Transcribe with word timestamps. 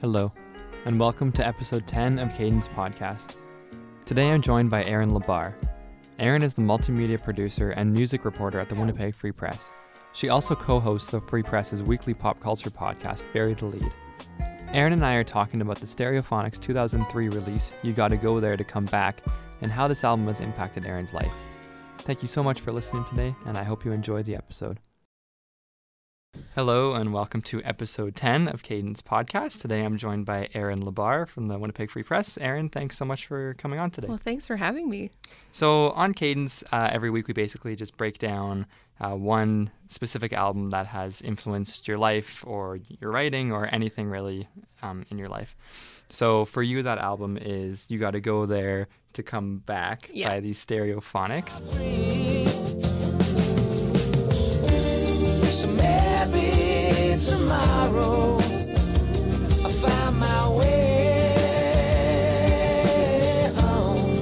Hello, 0.00 0.32
and 0.86 0.98
welcome 0.98 1.30
to 1.32 1.46
episode 1.46 1.86
10 1.86 2.18
of 2.20 2.34
Cadence 2.34 2.66
Podcast. 2.68 3.42
Today 4.06 4.30
I'm 4.30 4.40
joined 4.40 4.70
by 4.70 4.82
Erin 4.84 5.10
Lebar. 5.10 5.52
Erin 6.18 6.42
is 6.42 6.54
the 6.54 6.62
multimedia 6.62 7.22
producer 7.22 7.72
and 7.72 7.92
music 7.92 8.24
reporter 8.24 8.58
at 8.58 8.70
the 8.70 8.74
Winnipeg 8.74 9.14
Free 9.14 9.30
Press. 9.30 9.72
She 10.14 10.30
also 10.30 10.54
co 10.54 10.80
hosts 10.80 11.10
the 11.10 11.20
Free 11.20 11.42
Press's 11.42 11.82
weekly 11.82 12.14
pop 12.14 12.40
culture 12.40 12.70
podcast, 12.70 13.30
Bury 13.34 13.52
the 13.52 13.66
Lead. 13.66 13.92
Erin 14.72 14.94
and 14.94 15.04
I 15.04 15.16
are 15.16 15.22
talking 15.22 15.60
about 15.60 15.78
the 15.78 15.86
Stereophonics 15.86 16.58
2003 16.58 17.28
release, 17.28 17.70
You 17.82 17.92
Gotta 17.92 18.16
Go 18.16 18.40
There 18.40 18.56
to 18.56 18.64
Come 18.64 18.86
Back, 18.86 19.22
and 19.60 19.70
how 19.70 19.86
this 19.86 20.02
album 20.02 20.28
has 20.28 20.40
impacted 20.40 20.86
Erin's 20.86 21.12
life. 21.12 21.34
Thank 21.98 22.22
you 22.22 22.28
so 22.28 22.42
much 22.42 22.62
for 22.62 22.72
listening 22.72 23.04
today, 23.04 23.34
and 23.44 23.58
I 23.58 23.64
hope 23.64 23.84
you 23.84 23.92
enjoy 23.92 24.22
the 24.22 24.34
episode. 24.34 24.80
Hello, 26.54 26.94
and 26.94 27.12
welcome 27.12 27.42
to 27.42 27.60
episode 27.64 28.14
10 28.14 28.46
of 28.46 28.62
Cadence 28.62 29.02
Podcast. 29.02 29.60
Today 29.62 29.80
I'm 29.80 29.98
joined 29.98 30.26
by 30.26 30.48
Erin 30.54 30.80
Lebar 30.80 31.26
from 31.26 31.48
the 31.48 31.58
Winnipeg 31.58 31.90
Free 31.90 32.02
Press. 32.04 32.38
Erin, 32.38 32.68
thanks 32.68 32.96
so 32.96 33.04
much 33.04 33.26
for 33.26 33.54
coming 33.54 33.80
on 33.80 33.90
today. 33.90 34.06
Well, 34.08 34.16
thanks 34.16 34.46
for 34.46 34.56
having 34.56 34.88
me. 34.88 35.10
So, 35.50 35.90
on 35.90 36.14
Cadence, 36.14 36.62
uh, 36.70 36.88
every 36.92 37.10
week 37.10 37.26
we 37.26 37.34
basically 37.34 37.74
just 37.74 37.96
break 37.96 38.18
down 38.18 38.66
uh, 39.00 39.16
one 39.16 39.70
specific 39.88 40.32
album 40.32 40.70
that 40.70 40.86
has 40.86 41.20
influenced 41.20 41.88
your 41.88 41.98
life 41.98 42.44
or 42.46 42.78
your 43.00 43.10
writing 43.10 43.50
or 43.50 43.68
anything 43.74 44.08
really 44.08 44.46
um, 44.82 45.04
in 45.10 45.18
your 45.18 45.28
life. 45.28 45.56
So, 46.10 46.44
for 46.44 46.62
you, 46.62 46.82
that 46.84 46.98
album 46.98 47.38
is 47.40 47.86
You 47.90 47.98
Gotta 47.98 48.20
Go 48.20 48.46
There 48.46 48.86
to 49.14 49.22
Come 49.24 49.58
Back 49.58 50.08
Yeah. 50.12 50.28
by 50.28 50.40
the 50.40 50.52
Stereophonics. 50.52 51.60
So 57.20 57.36
maybe 57.36 57.42
tomorrow 57.42 58.38
I'll 59.62 59.68
find 59.68 60.16
my 60.18 60.48
way 60.56 61.12
home. 63.56 64.20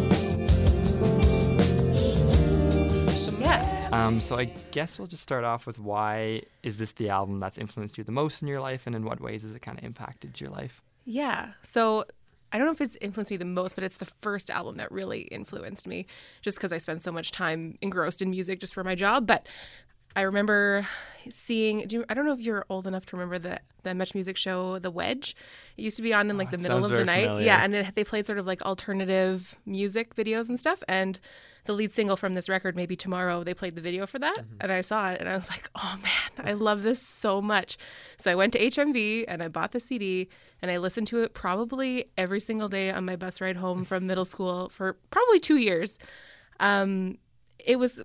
Yeah. 3.41 3.89
Um, 3.93 4.21
so 4.21 4.37
I 4.37 4.47
guess 4.73 4.99
we'll 4.99 5.07
just 5.07 5.23
start 5.23 5.45
off 5.45 5.65
with 5.65 5.79
why 5.79 6.43
is 6.65 6.79
this 6.79 6.93
the 6.93 7.09
album 7.11 7.39
that's 7.39 7.57
influenced 7.57 7.99
you 7.99 8.05
the 8.05 8.11
most 8.11 8.43
in 8.43 8.49
your 8.49 8.61
life, 8.61 8.87
and 8.87 8.97
in 8.97 9.05
what 9.05 9.21
ways 9.21 9.43
has 9.43 9.55
it 9.55 9.61
kind 9.61 9.79
of 9.79 9.85
impacted 9.85 10.41
your 10.41 10.51
life? 10.51 10.83
Yeah. 11.05 11.53
So 11.63 12.05
I 12.51 12.59
don't 12.59 12.67
know 12.67 12.73
if 12.73 12.81
it's 12.81 12.97
influenced 13.01 13.31
me 13.31 13.37
the 13.37 13.45
most, 13.45 13.75
but 13.75 13.85
it's 13.85 13.99
the 13.99 14.07
first 14.07 14.51
album 14.51 14.79
that 14.79 14.91
really 14.91 15.21
influenced 15.23 15.87
me 15.87 16.07
just 16.41 16.57
because 16.57 16.73
I 16.73 16.79
spend 16.79 17.03
so 17.03 17.13
much 17.13 17.31
time 17.31 17.77
engrossed 17.83 18.23
in 18.23 18.31
music 18.31 18.59
just 18.61 18.75
for 18.75 18.83
my 18.83 18.95
job. 18.95 19.27
But 19.27 19.47
I 20.17 20.23
remember 20.23 20.87
seeing, 21.31 21.87
do 21.87 21.97
you, 21.97 22.05
I 22.09 22.15
don't 22.15 22.25
know 22.27 22.33
if 22.33 22.41
you're 22.41 22.65
old 22.71 22.87
enough 22.87 23.07
to 23.07 23.17
remember 23.17 23.39
the, 23.39 23.61
the 23.83 23.95
Much 23.95 24.15
Music 24.15 24.37
show, 24.37 24.79
The 24.79 24.91
Wedge. 24.91 25.37
It 25.77 25.83
used 25.83 25.97
to 25.99 26.03
be 26.03 26.13
on 26.15 26.31
in 26.31 26.39
like 26.39 26.49
Oh, 26.49 26.53
the 26.53 26.59
middle 26.59 26.85
of 26.85 26.91
the 26.91 27.05
night. 27.05 27.27
familiar. 27.27 27.47
Yeah. 27.47 27.63
And 27.63 27.75
it, 27.75 27.95
they 27.95 28.05
played 28.05 28.27
sort 28.27 28.39
of 28.39 28.47
like 28.47 28.63
alternative 28.63 29.55
music 29.67 30.15
videos 30.17 30.49
and 30.49 30.59
stuff. 30.59 30.83
And 30.89 31.21
the 31.67 31.75
lead 31.75 31.93
single 31.93 32.17
from 32.17 32.33
this 32.35 32.49
record, 32.49 32.75
Maybe 32.77 32.97
Tomorrow, 32.97 33.45
they 33.45 33.53
played 33.55 33.75
the 33.77 33.83
video 33.83 34.07
for 34.07 34.19
that. 34.19 34.39
Mm-hmm. 34.39 34.57
And 34.61 34.73
I 34.73 34.81
saw 34.81 35.11
it 35.11 35.21
and 35.21 35.29
I 35.29 35.35
was 35.35 35.51
like, 35.51 35.69
oh 35.77 35.99
man, 36.03 36.47
I 36.47 36.55
love 36.55 36.83
this 36.83 37.01
so 37.03 37.43
much. 37.43 37.77
So 38.17 38.33
I 38.33 38.35
went 38.35 38.55
to 38.55 38.59
HMV 38.59 39.27
and 39.29 39.43
I 39.43 39.49
bought 39.49 39.73
the 39.73 39.81
CD 39.81 40.29
and 40.63 40.71
I 40.71 40.79
listened 40.79 41.07
to 41.09 41.23
it 41.23 41.35
probably 41.35 42.07
every 42.17 42.41
single 42.41 42.69
day 42.69 42.91
on 42.91 43.05
my 43.05 43.17
bus 43.17 43.41
ride 43.41 43.57
home 43.57 43.85
from 43.85 44.07
middle 44.07 44.25
school 44.25 44.71
for 44.71 44.95
probably 45.11 45.39
two 45.41 45.57
years. 45.59 45.99
Um, 46.59 47.19
it 47.59 47.79
was 47.79 48.03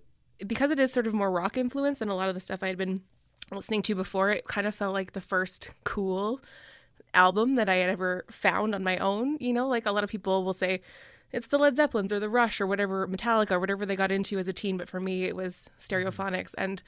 because 0.48 0.72
it 0.72 0.80
is 0.80 0.92
sort 0.92 1.08
of 1.08 1.14
more 1.14 1.32
rock 1.32 1.58
influence 1.58 2.00
than 2.00 2.10
a 2.10 2.16
lot 2.16 2.30
of 2.30 2.36
the 2.36 2.42
stuff 2.42 2.64
I 2.64 2.68
had 2.68 2.78
been 2.78 3.02
listening 3.52 3.82
to 3.84 3.96
before. 3.96 4.30
It 4.30 4.46
kind 4.48 4.68
of 4.68 4.76
felt 4.76 4.94
like 4.94 5.14
the 5.14 5.22
first 5.22 5.72
cool 5.84 6.42
album 7.14 7.56
that 7.56 7.70
I 7.70 7.76
had 7.76 7.90
ever 7.90 8.26
found 8.30 8.74
on 8.74 8.84
my 8.84 8.98
own. 8.98 9.38
You 9.40 9.54
know, 9.54 9.68
like 9.68 9.86
a 9.86 9.92
lot 9.92 10.04
of 10.04 10.10
people 10.10 10.44
will 10.44 10.54
say 10.54 10.82
it's 11.32 11.48
the 11.48 11.58
Led 11.58 11.76
Zeppelins 11.76 12.12
or 12.12 12.20
the 12.20 12.30
Rush 12.30 12.62
or 12.62 12.68
whatever, 12.68 13.08
Metallica 13.08 13.52
or 13.52 13.60
whatever 13.60 13.86
they 13.86 13.96
got 13.96 14.12
into 14.12 14.38
as 14.38 14.48
a 14.48 14.54
teen. 14.54 14.78
But 14.78 14.88
for 14.88 15.00
me, 15.00 15.26
it 15.26 15.36
was 15.36 15.70
Stereophonics. 15.80 16.54
And 16.58 16.82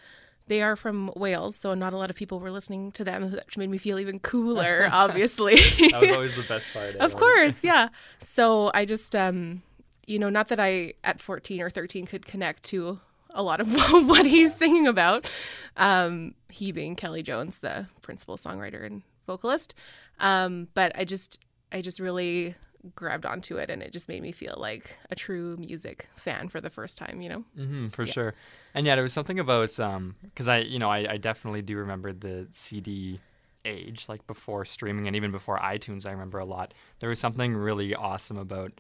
they 0.47 0.61
are 0.61 0.75
from 0.75 1.11
Wales, 1.15 1.55
so 1.55 1.73
not 1.73 1.93
a 1.93 1.97
lot 1.97 2.11
of 2.11 2.15
people 2.15 2.39
were 2.39 2.51
listening 2.51 2.91
to 2.93 3.03
them, 3.03 3.31
which 3.31 3.57
made 3.57 3.69
me 3.69 3.79
feel 3.79 3.97
even 3.97 4.19
cooler, 4.19 4.87
obviously. 4.91 5.55
That 5.55 6.01
was 6.01 6.11
always 6.11 6.35
the 6.35 6.43
best 6.47 6.71
part. 6.71 6.95
of 6.97 7.15
course, 7.15 7.63
yeah. 7.63 7.89
So 8.19 8.69
I 8.73 8.85
just, 8.85 9.15
um, 9.15 9.63
you 10.05 10.19
know, 10.19 10.29
not 10.29 10.49
that 10.49 10.59
I 10.59 10.93
at 11.03 11.19
14 11.19 11.61
or 11.61 11.71
13 11.71 12.05
could 12.05 12.27
connect 12.27 12.61
to 12.65 12.99
a 13.35 13.43
lot 13.43 13.59
of 13.59 13.71
what 14.07 14.25
he's 14.25 14.55
singing 14.55 14.87
about, 14.87 15.31
um, 15.77 16.33
he 16.49 16.71
being 16.71 16.95
Kelly 16.95 17.21
Jones, 17.21 17.59
the 17.59 17.87
principal 18.01 18.37
songwriter 18.37 18.83
and 18.85 19.03
vocalist. 19.27 19.75
Um, 20.19 20.69
but 20.73 20.91
I 20.95 21.03
just, 21.03 21.43
I 21.71 21.81
just 21.81 21.99
really 21.99 22.55
grabbed 22.93 23.25
onto 23.25 23.57
it 23.57 23.69
and 23.69 23.81
it 23.81 23.91
just 23.91 24.07
made 24.07 24.21
me 24.21 24.31
feel 24.31 24.55
like 24.57 24.97
a 25.09 25.15
true 25.15 25.57
music 25.57 26.07
fan 26.13 26.49
for 26.49 26.61
the 26.61 26.69
first 26.69 26.97
time, 26.97 27.21
you 27.21 27.29
know? 27.29 27.43
hmm 27.55 27.87
for 27.89 28.05
sure. 28.05 28.33
And 28.73 28.85
yeah, 28.85 28.95
there 28.95 29.03
was 29.03 29.13
something 29.13 29.39
about 29.39 29.79
um, 29.79 30.15
because 30.23 30.47
I, 30.47 30.59
you 30.59 30.79
know, 30.79 30.89
I, 30.89 31.13
I 31.13 31.17
definitely 31.17 31.61
do 31.61 31.77
remember 31.77 32.13
the 32.13 32.47
CD 32.51 33.19
age, 33.65 34.05
like 34.07 34.25
before 34.27 34.63
streaming 34.63 35.07
and 35.07 35.15
even 35.15 35.31
before 35.31 35.57
iTunes. 35.59 36.05
I 36.05 36.11
remember 36.11 36.37
a 36.37 36.45
lot. 36.45 36.73
There 36.99 37.09
was 37.09 37.19
something 37.19 37.55
really 37.55 37.95
awesome 37.95 38.37
about, 38.37 38.71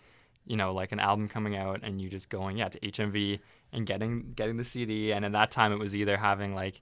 you 0.45 0.57
know, 0.57 0.73
like 0.73 0.91
an 0.91 0.99
album 0.99 1.27
coming 1.27 1.55
out 1.55 1.79
and 1.83 2.01
you 2.01 2.09
just 2.09 2.29
going, 2.29 2.57
yeah, 2.57 2.69
to 2.69 2.79
HMV 2.79 3.39
and 3.73 3.85
getting 3.85 4.33
getting 4.35 4.57
the 4.57 4.63
CD. 4.63 5.11
And 5.11 5.25
at 5.25 5.31
that 5.33 5.51
time, 5.51 5.71
it 5.71 5.79
was 5.79 5.95
either 5.95 6.17
having 6.17 6.53
like 6.55 6.81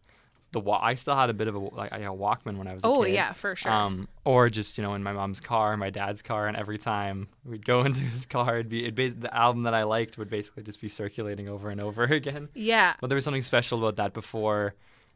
the 0.51 0.59
wa- 0.59 0.79
I 0.83 0.93
still 0.93 1.15
had 1.15 1.31
a 1.31 1.33
bit 1.33 1.47
of 1.47 1.55
a 1.55 1.59
like 1.59 1.91
a 1.91 1.97
Walkman 1.97 2.57
when 2.57 2.67
I 2.67 2.75
was 2.75 2.83
a 2.83 2.87
Oh, 2.87 3.03
kid. 3.03 3.13
yeah, 3.15 3.31
for 3.33 3.55
sure. 3.55 3.71
Um, 3.71 4.07
or 4.23 4.49
just 4.49 4.77
you 4.77 4.83
know 4.83 4.93
in 4.93 5.01
my 5.01 5.11
mom's 5.13 5.39
car, 5.39 5.75
my 5.77 5.89
dad's 5.89 6.21
car, 6.21 6.47
and 6.47 6.55
every 6.55 6.77
time 6.77 7.27
we'd 7.43 7.65
go 7.65 7.81
into 7.85 8.01
his 8.01 8.25
car, 8.25 8.55
it'd 8.55 8.69
be 8.69 8.85
it 8.85 8.93
bas- 8.95 9.13
the 9.17 9.33
album 9.35 9.63
that 9.63 9.73
I 9.73 9.83
liked 9.83 10.17
would 10.19 10.29
basically 10.29 10.61
just 10.63 10.79
be 10.79 10.89
circulating 10.89 11.49
over 11.49 11.69
and 11.69 11.81
over 11.81 12.03
again. 12.19 12.49
yeah. 12.53 12.93
But 13.01 13.07
there 13.07 13.15
was 13.15 13.23
something 13.23 13.41
special 13.41 13.79
about 13.79 13.95
that 13.95 14.13
before. 14.13 14.75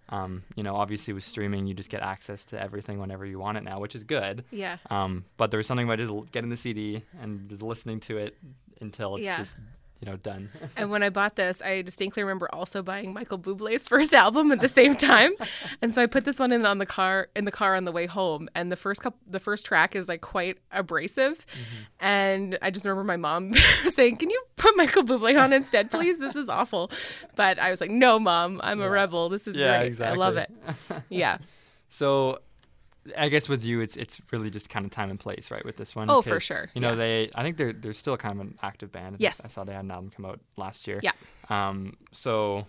Um, 0.10 0.44
you 0.56 0.64
know, 0.64 0.76
obviously 0.76 1.14
with 1.14 1.24
streaming, 1.24 1.68
you 1.68 1.74
just 1.74 1.90
get 1.90 2.02
access 2.02 2.46
to 2.46 2.62
everything 2.62 3.00
whenever 3.00 3.26
you 3.26 3.40
want 3.40 3.58
it 3.58 3.64
now, 3.64 3.80
which 3.80 3.94
is 3.96 4.04
good. 4.04 4.46
Yeah. 4.52 4.78
Um, 4.90 5.26
but 5.38 5.52
there 5.52 5.58
was 5.58 5.68
something 5.68 5.86
about 5.86 5.98
just 6.00 6.32
getting 6.32 6.50
the 6.50 6.56
CD 6.58 7.04
and 7.22 7.50
just 7.50 7.62
listening 7.62 8.00
to 8.02 8.18
it 8.18 8.38
until 8.80 9.16
it's 9.16 9.24
Yeah. 9.26 9.38
just 9.38 9.56
you 10.00 10.10
know 10.12 10.18
done. 10.18 10.50
And 10.78 10.92
when 10.92 11.02
I 11.02 11.10
bought 11.10 11.36
this, 11.36 11.62
I 11.62 11.82
distinctly 11.82 12.24
remember 12.24 12.48
also 12.54 12.84
buying 12.84 13.14
Michael 13.14 13.40
Bublé's 13.40 13.88
first 13.88 14.14
album 14.14 14.52
at 14.52 14.62
the 14.62 14.68
same 14.68 14.96
time. 14.96 15.32
and 15.82 15.94
so 15.94 16.04
I 16.04 16.06
put 16.06 16.24
this 16.26 16.40
one 16.40 16.52
in 16.52 16.66
on 16.66 16.78
the 16.78 16.86
car 16.86 17.30
in 17.36 17.46
the 17.46 17.52
car 17.52 17.76
on 17.76 17.86
the 17.86 17.92
way 17.92 18.06
home. 18.06 18.48
And 18.54 18.72
the 18.72 18.76
first 18.76 19.02
couple, 19.02 19.20
the 19.28 19.40
first 19.40 19.66
track 19.66 19.96
is 19.96 20.08
like 20.08 20.22
quite 20.22 20.58
abrasive. 20.72 21.46
Mm-hmm. 21.48 21.84
And 22.00 22.58
I 22.62 22.70
just 22.70 22.86
remember 22.86 23.04
my 23.04 23.18
mom 23.18 23.54
saying, 23.90 24.18
"Can 24.18 24.30
you 24.30 24.44
put 24.56 24.76
Michael 24.78 25.04
Bublé 25.04 25.42
on 25.42 25.52
instead, 25.54 25.90
please? 25.90 26.20
This 26.20 26.36
is 26.36 26.50
awful." 26.50 26.92
But 27.36 27.58
I 27.58 27.72
was 27.72 27.82
like, 27.82 27.92
"No, 27.92 28.20
mom, 28.20 28.62
I'm 28.64 28.82
a 28.82 28.90
rebel. 28.90 29.30
This 29.30 29.48
is 29.48 29.58
Yeah, 29.58 29.80
great. 29.80 30.00
I 30.02 30.14
love 30.14 30.38
it." 30.38 30.52
Yeah. 31.10 31.40
So, 31.90 32.40
I 33.18 33.30
guess 33.30 33.48
with 33.48 33.64
you, 33.66 33.82
it's 33.82 33.96
it's 33.96 34.20
really 34.32 34.50
just 34.50 34.70
kind 34.70 34.86
of 34.86 34.92
time 34.92 35.10
and 35.10 35.20
place, 35.20 35.52
right? 35.52 35.64
With 35.64 35.78
this 35.78 35.96
one. 35.96 36.10
Oh, 36.10 36.22
for 36.22 36.40
sure, 36.40 36.70
You 36.74 36.82
know, 36.82 36.90
yeah. 36.90 36.96
they 36.96 37.32
I 37.36 37.44
think 37.44 37.58
they're 37.58 37.74
they're 37.74 37.94
still 37.94 38.18
kind 38.18 38.34
of 38.36 38.42
an 38.48 38.58
active 38.62 38.92
band. 38.92 39.16
I 39.16 39.18
Yes. 39.20 39.44
I 39.46 39.48
saw 39.48 39.64
they 39.64 39.74
had 39.74 39.84
an 39.84 39.92
album 39.92 40.12
come 40.16 40.26
out 40.26 40.40
last 40.58 40.88
year. 40.88 41.00
Yeah. 41.04 41.12
Um. 41.50 41.98
So. 42.12 42.66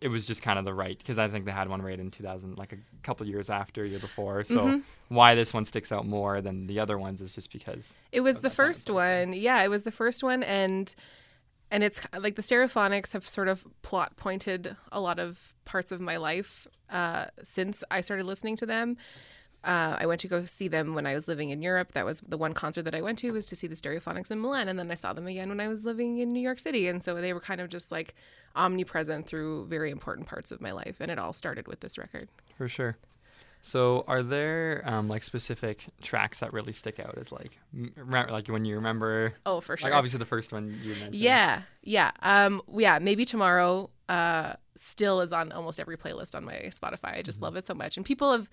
It 0.00 0.08
was 0.08 0.26
just 0.26 0.42
kind 0.42 0.58
of 0.58 0.66
the 0.66 0.74
right 0.74 0.98
because 0.98 1.18
I 1.18 1.28
think 1.28 1.46
they 1.46 1.50
had 1.52 1.66
one 1.70 1.80
right 1.80 1.98
in 1.98 2.10
2000, 2.10 2.58
like 2.58 2.74
a 2.74 2.78
couple 3.02 3.26
years 3.26 3.48
after, 3.48 3.86
year 3.86 4.00
before. 4.00 4.44
So 4.44 4.56
Mm-hmm. 4.66 4.78
why 5.14 5.34
this 5.34 5.54
one 5.54 5.64
sticks 5.64 5.90
out 5.92 6.04
more 6.04 6.42
than 6.42 6.66
the 6.66 6.78
other 6.80 6.98
ones 6.98 7.22
is 7.22 7.34
just 7.34 7.50
because 7.50 7.96
It 8.12 8.20
was 8.20 8.40
the 8.40 8.50
first 8.50 8.90
one. 8.90 9.32
Yeah, 9.32 9.62
it 9.62 9.70
was 9.70 9.84
the 9.84 9.90
first 9.92 10.22
one 10.22 10.42
and 10.42 10.94
and 11.70 11.82
it's 11.82 12.02
like 12.18 12.34
the 12.34 12.42
stereophonics 12.42 13.12
have 13.14 13.26
sort 13.26 13.48
of 13.48 13.64
plot 13.80 14.16
pointed 14.16 14.76
a 14.92 15.00
lot 15.00 15.18
of 15.18 15.54
parts 15.64 15.90
of 15.90 16.02
my 16.02 16.18
life 16.18 16.66
uh, 16.90 17.26
since 17.42 17.82
I 17.90 18.02
started 18.02 18.26
listening 18.26 18.56
to 18.56 18.66
them. 18.66 18.98
Uh, 19.64 19.96
I 19.98 20.06
went 20.06 20.20
to 20.20 20.28
go 20.28 20.44
see 20.44 20.68
them 20.68 20.94
when 20.94 21.06
I 21.06 21.14
was 21.14 21.26
living 21.26 21.50
in 21.50 21.62
Europe. 21.62 21.92
That 21.92 22.04
was 22.04 22.20
the 22.20 22.36
one 22.36 22.52
concert 22.52 22.82
that 22.82 22.94
I 22.94 23.00
went 23.00 23.18
to 23.20 23.32
was 23.32 23.46
to 23.46 23.56
see 23.56 23.66
the 23.66 23.74
Stereophonics 23.76 24.30
in 24.30 24.40
Milan, 24.40 24.68
and 24.68 24.78
then 24.78 24.90
I 24.90 24.94
saw 24.94 25.12
them 25.12 25.26
again 25.26 25.48
when 25.48 25.60
I 25.60 25.68
was 25.68 25.84
living 25.84 26.18
in 26.18 26.32
New 26.32 26.40
York 26.40 26.58
City. 26.58 26.86
And 26.88 27.02
so 27.02 27.14
they 27.14 27.32
were 27.32 27.40
kind 27.40 27.60
of 27.60 27.68
just 27.70 27.90
like 27.90 28.14
omnipresent 28.54 29.26
through 29.26 29.66
very 29.66 29.90
important 29.90 30.26
parts 30.28 30.52
of 30.52 30.60
my 30.60 30.72
life, 30.72 30.96
and 31.00 31.10
it 31.10 31.18
all 31.18 31.32
started 31.32 31.66
with 31.66 31.80
this 31.80 31.98
record. 31.98 32.28
for 32.56 32.68
sure. 32.68 32.96
So, 33.66 34.04
are 34.06 34.22
there 34.22 34.82
um, 34.84 35.08
like 35.08 35.22
specific 35.22 35.86
tracks 36.02 36.40
that 36.40 36.52
really 36.52 36.74
stick 36.74 37.00
out 37.00 37.16
as 37.16 37.32
like, 37.32 37.58
m- 37.74 37.94
like 38.06 38.48
when 38.48 38.66
you 38.66 38.74
remember? 38.74 39.32
Oh, 39.46 39.62
for 39.62 39.78
sure. 39.78 39.88
Like 39.88 39.96
obviously 39.96 40.18
the 40.18 40.26
first 40.26 40.52
one 40.52 40.78
you 40.82 40.90
mentioned. 40.90 41.14
Yeah, 41.14 41.62
yeah. 41.82 42.10
Um, 42.20 42.60
yeah, 42.70 42.98
maybe 42.98 43.24
tomorrow 43.24 43.88
uh 44.10 44.52
still 44.76 45.22
is 45.22 45.32
on 45.32 45.50
almost 45.50 45.80
every 45.80 45.96
playlist 45.96 46.34
on 46.34 46.44
my 46.44 46.56
Spotify. 46.68 47.16
I 47.16 47.22
just 47.22 47.40
love 47.40 47.56
it 47.56 47.64
so 47.64 47.72
much. 47.72 47.96
And 47.96 48.04
people 48.04 48.32
have 48.32 48.50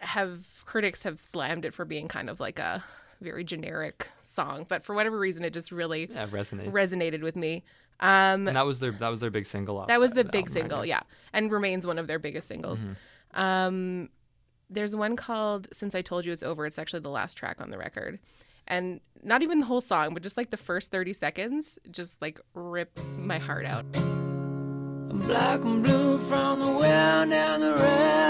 have 0.00 0.62
critics 0.66 1.02
have 1.04 1.18
slammed 1.18 1.64
it 1.64 1.72
for 1.74 1.84
being 1.84 2.08
kind 2.08 2.28
of 2.30 2.40
like 2.40 2.58
a 2.58 2.82
very 3.20 3.44
generic 3.44 4.08
song, 4.22 4.64
but 4.68 4.82
for 4.82 4.94
whatever 4.94 5.18
reason 5.18 5.44
it 5.44 5.52
just 5.52 5.70
really 5.70 6.08
Yeah, 6.12 6.24
it 6.24 6.30
resonates. 6.30 6.70
resonated 6.72 7.22
with 7.22 7.36
me. 7.36 7.64
Um 8.00 8.48
and 8.48 8.56
that 8.56 8.64
was 8.66 8.80
their 8.80 8.92
that 8.92 9.08
was 9.08 9.20
their 9.20 9.30
big 9.30 9.44
single. 9.46 9.78
off 9.78 9.88
that 9.88 10.00
was 10.00 10.12
the 10.12 10.22
that 10.24 10.32
big 10.32 10.46
album, 10.46 10.54
right? 10.54 10.60
single, 10.62 10.86
yeah. 10.86 11.00
And 11.32 11.52
remains 11.52 11.86
one 11.86 11.98
of 11.98 12.06
their 12.06 12.18
biggest 12.18 12.48
singles. 12.48 12.86
Um 13.34 14.08
there's 14.70 14.94
one 14.96 15.16
called 15.16 15.66
Since 15.72 15.94
I 15.94 16.00
Told 16.02 16.24
You 16.24 16.32
It's 16.32 16.42
Over. 16.44 16.64
It's 16.64 16.78
actually 16.78 17.00
the 17.00 17.10
last 17.10 17.36
track 17.36 17.60
on 17.60 17.70
the 17.70 17.76
record. 17.78 18.20
And 18.68 19.00
not 19.22 19.42
even 19.42 19.58
the 19.58 19.66
whole 19.66 19.80
song, 19.80 20.14
but 20.14 20.22
just 20.22 20.36
like 20.36 20.50
the 20.50 20.56
first 20.56 20.90
30 20.92 21.12
seconds 21.12 21.78
just 21.90 22.22
like 22.22 22.40
rips 22.54 23.18
my 23.18 23.38
heart 23.38 23.66
out. 23.66 23.84
I'm 23.96 25.18
black 25.18 25.60
and 25.64 25.82
blue 25.82 26.18
from 26.18 26.60
the 26.60 26.70
wind 26.70 27.32
and 27.34 27.62
the 27.62 27.74
rain. 27.74 28.29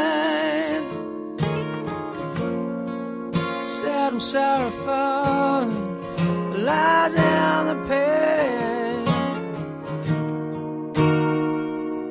Sad 4.20 4.61
and 4.61 4.72
sorrowful, 4.75 5.64
the 6.52 6.58
lies 6.58 7.14
and 7.17 7.69
the 7.70 7.75
pain. 7.88 9.08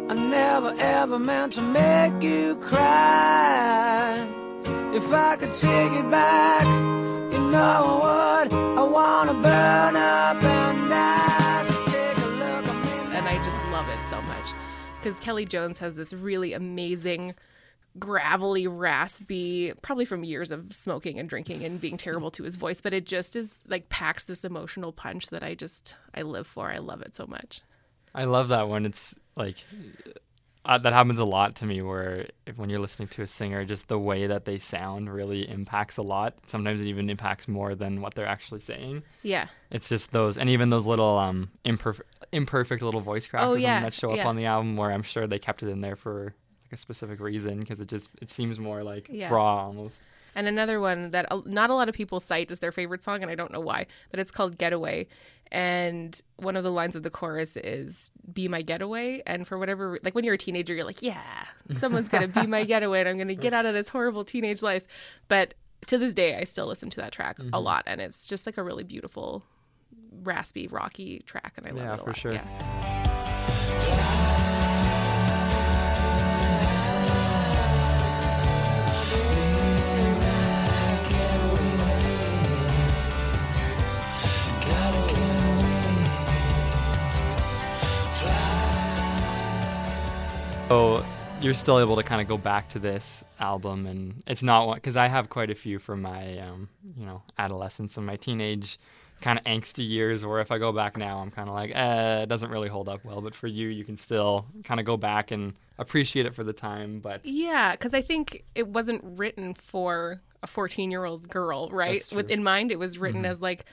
I 0.10 0.14
never 0.16 0.74
ever 0.80 1.20
meant 1.20 1.54
to 1.54 1.62
make 1.62 2.24
you 2.24 2.56
cry. 2.56 4.28
If 4.92 5.14
I 5.14 5.36
could 5.36 5.54
take 5.54 5.94
it 5.94 6.10
back, 6.10 6.66
you 7.32 7.40
know 7.52 8.02
I 8.02 8.42
would. 8.42 8.54
I 8.54 8.82
wanna 8.82 9.34
burn 9.36 9.96
up 9.96 10.44
and 10.44 10.90
die. 10.90 11.62
So 11.62 11.86
take 11.86 12.18
a 12.18 12.28
look 12.42 12.66
at 12.66 12.86
me 12.86 13.18
and 13.18 13.28
I 13.28 13.38
just 13.46 13.62
love 13.72 13.88
it 13.88 14.04
so 14.10 14.20
much 14.24 14.56
because 15.00 15.20
Kelly 15.20 15.46
Jones 15.46 15.78
has 15.78 15.96
this 15.96 16.12
really 16.14 16.54
amazing, 16.54 17.36
gravelly, 17.98 18.68
raspy, 18.68 19.74
probably 19.82 20.06
from 20.06 20.24
years 20.24 20.52
of 20.52 20.72
smoking 20.74 21.18
and 21.18 21.28
drinking 21.28 21.64
and 21.64 21.82
being 21.82 21.98
terrible 21.98 22.30
to 22.32 22.44
his 22.44 22.56
voice, 22.56 22.82
but 22.82 22.94
it 22.94 23.06
just 23.06 23.36
is 23.36 23.62
like 23.68 23.90
packs 23.90 24.26
this 24.26 24.46
emotional 24.46 24.92
punch 24.92 25.28
that 25.30 25.44
I 25.44 25.56
just 25.56 25.96
I 26.14 26.22
live 26.22 26.48
for. 26.48 26.70
I 26.70 26.78
love 26.78 27.02
it 27.02 27.16
so 27.16 27.26
much. 27.26 27.62
I 28.14 28.26
love 28.26 28.50
that 28.50 28.68
one. 28.68 28.86
It's 28.86 29.16
like 29.36 29.64
uh, 30.66 30.78
that 30.78 30.94
happens 30.94 31.20
a 31.20 31.26
lot 31.26 31.56
to 31.56 31.66
me 31.66 31.82
where 31.82 32.28
if, 32.46 32.58
when 32.58 32.70
you're 32.70 32.80
listening 32.80 33.08
to 33.08 33.22
a 33.22 33.28
singer, 33.28 33.66
just 33.66 33.88
the 33.88 33.98
way 33.98 34.28
that 34.28 34.46
they 34.46 34.58
sound 34.58 35.12
really 35.12 35.50
impacts 35.50 35.98
a 35.98 36.02
lot. 36.02 36.36
Sometimes 36.48 36.82
it 36.82 36.88
even 36.88 37.10
impacts 37.10 37.48
more 37.48 37.76
than 37.76 38.02
what 38.02 38.14
they're 38.14 38.28
actually 38.28 38.60
saying. 38.60 39.04
Yeah. 39.24 39.48
It's 39.72 39.90
just 39.90 40.12
those, 40.12 40.38
and 40.38 40.50
even 40.50 40.70
those 40.70 40.86
little 40.86 41.18
um 41.18 41.50
imperfect, 41.64 42.16
imperfect 42.32 42.82
little 42.82 43.02
voice 43.02 43.26
cracks 43.26 43.46
Oh, 43.46 43.56
yeah, 43.56 43.82
that 43.82 43.94
show 43.94 44.12
up 44.12 44.18
yeah. 44.18 44.28
on 44.28 44.36
the 44.36 44.46
album, 44.46 44.78
where 44.78 44.92
I'm 44.92 45.04
sure 45.04 45.26
they 45.28 45.40
kept 45.40 45.64
it 45.64 45.70
in 45.70 45.82
there 45.82 45.96
for 45.96 46.36
like 46.70 46.78
a 46.78 46.82
specific 46.82 47.20
reason 47.20 47.60
because 47.60 47.82
it 47.82 47.88
just 47.88 48.10
it 48.22 48.30
seems 48.30 48.60
more 48.60 48.84
like 48.84 49.10
Yeah. 49.12 49.34
raw 49.34 49.66
almost. 49.66 50.04
And 50.36 50.48
another 50.48 50.80
one 50.80 51.12
that 51.12 51.28
not 51.48 51.70
a 51.70 51.74
lot 51.74 51.90
of 51.90 51.96
people 51.96 52.20
cite 52.20 52.52
as 52.52 52.60
their 52.60 52.72
favorite 52.72 53.04
song, 53.04 53.22
and 53.24 53.32
I 53.32 53.36
don't 53.36 53.52
know 53.52 53.60
why, 53.60 53.88
but 54.12 54.20
it's 54.20 54.32
called 54.32 54.58
Getaway. 54.58 55.08
And 55.52 56.22
one 56.38 56.56
of 56.56 56.64
the 56.64 56.70
lines 56.72 56.96
of 56.96 57.02
the 57.02 57.10
chorus 57.10 57.58
is 57.58 58.12
"Be 58.32 58.48
my 58.48 58.62
getaway." 58.62 59.24
And 59.26 59.48
for 59.48 59.58
whatever, 59.58 60.00
like 60.04 60.14
when 60.14 60.24
you're 60.24 60.36
a 60.36 60.38
teenager, 60.38 60.76
you're 60.76 60.86
like, 60.86 61.02
"Yeah, 61.02 61.46
someone's 61.72 62.08
gonna 62.08 62.28
be 62.28 62.46
my 62.46 62.64
getaway, 62.74 63.00
and 63.00 63.10
I'm 63.10 63.18
gonna 63.18 63.34
get 63.34 63.54
out 63.54 63.66
of 63.66 63.74
this 63.74 63.90
horrible 63.90 64.24
teenage 64.24 64.62
life." 64.62 64.86
But 65.28 65.56
to 65.88 65.98
this 65.98 66.14
day, 66.14 66.38
I 66.38 66.44
still 66.44 66.68
listen 66.68 66.92
to 66.92 66.98
that 67.02 67.12
track 67.12 67.40
a 67.40 67.44
mm-hmm. 67.44 67.56
lot, 67.56 67.84
and 67.88 68.00
it's 68.00 68.28
just 68.28 68.46
like 68.46 68.60
a 68.60 68.64
really 68.64 68.84
beautiful, 68.84 69.44
raspy, 70.22 70.68
rocky 70.68 71.24
track, 71.26 71.54
and 71.58 71.66
I 71.66 71.72
love 71.72 71.80
Yeah, 71.80 71.94
it 71.94 72.00
a 72.00 72.04
for 72.04 72.08
lot. 72.08 72.18
sure. 72.18 72.34
Yeah. 72.34 72.79
So 90.70 91.04
you're 91.42 91.56
still 91.56 91.80
able 91.80 91.96
to 91.96 92.04
kind 92.04 92.22
of 92.22 92.28
go 92.28 92.38
back 92.38 92.70
to 92.70 92.80
this 92.80 93.26
album, 93.40 93.88
and 93.88 94.22
it's 94.28 94.44
not 94.44 94.68
one 94.68 94.76
because 94.76 94.96
I 94.96 95.08
have 95.08 95.28
quite 95.28 95.50
a 95.50 95.56
few 95.56 95.80
from 95.80 96.04
my, 96.04 96.38
um, 96.38 96.70
you 96.96 97.08
know, 97.08 97.24
adolescence 97.40 97.98
and 97.98 98.06
my 98.06 98.18
teenage 98.18 98.78
kind 99.20 99.40
of 99.40 99.46
angsty 99.46 99.88
years. 99.90 100.24
Where 100.24 100.40
if 100.42 100.52
I 100.52 100.60
go 100.60 100.72
back 100.72 100.96
now, 100.96 101.22
I'm 101.22 101.32
kind 101.32 101.50
of 101.50 101.56
like, 101.56 101.72
eh, 101.74 102.22
it 102.22 102.30
doesn't 102.30 102.52
really 102.52 102.70
hold 102.70 102.88
up 102.88 103.04
well. 103.04 103.20
But 103.20 103.34
for 103.34 103.48
you, 103.48 103.70
you 103.70 103.84
can 103.84 103.98
still 103.98 104.46
kind 104.64 104.80
of 104.80 104.86
go 104.86 104.96
back 104.96 105.32
and 105.32 105.54
appreciate 105.80 106.28
it 106.28 106.36
for 106.36 106.44
the 106.44 106.54
time. 106.54 107.00
But 107.00 107.22
Yeah, 107.24 107.72
because 107.72 107.96
I 107.96 108.04
think 108.04 108.44
it 108.54 108.68
wasn't 108.68 109.02
written 109.04 109.56
for 109.56 110.22
a 110.44 110.48
14 110.48 110.92
year 110.92 111.04
old 111.04 111.30
girl, 111.30 111.70
right? 111.72 112.08
With 112.14 112.30
in 112.30 112.44
mind, 112.44 112.72
it 112.72 112.78
was 112.78 113.00
written 113.00 113.26
as 113.26 113.42
like 113.42 113.66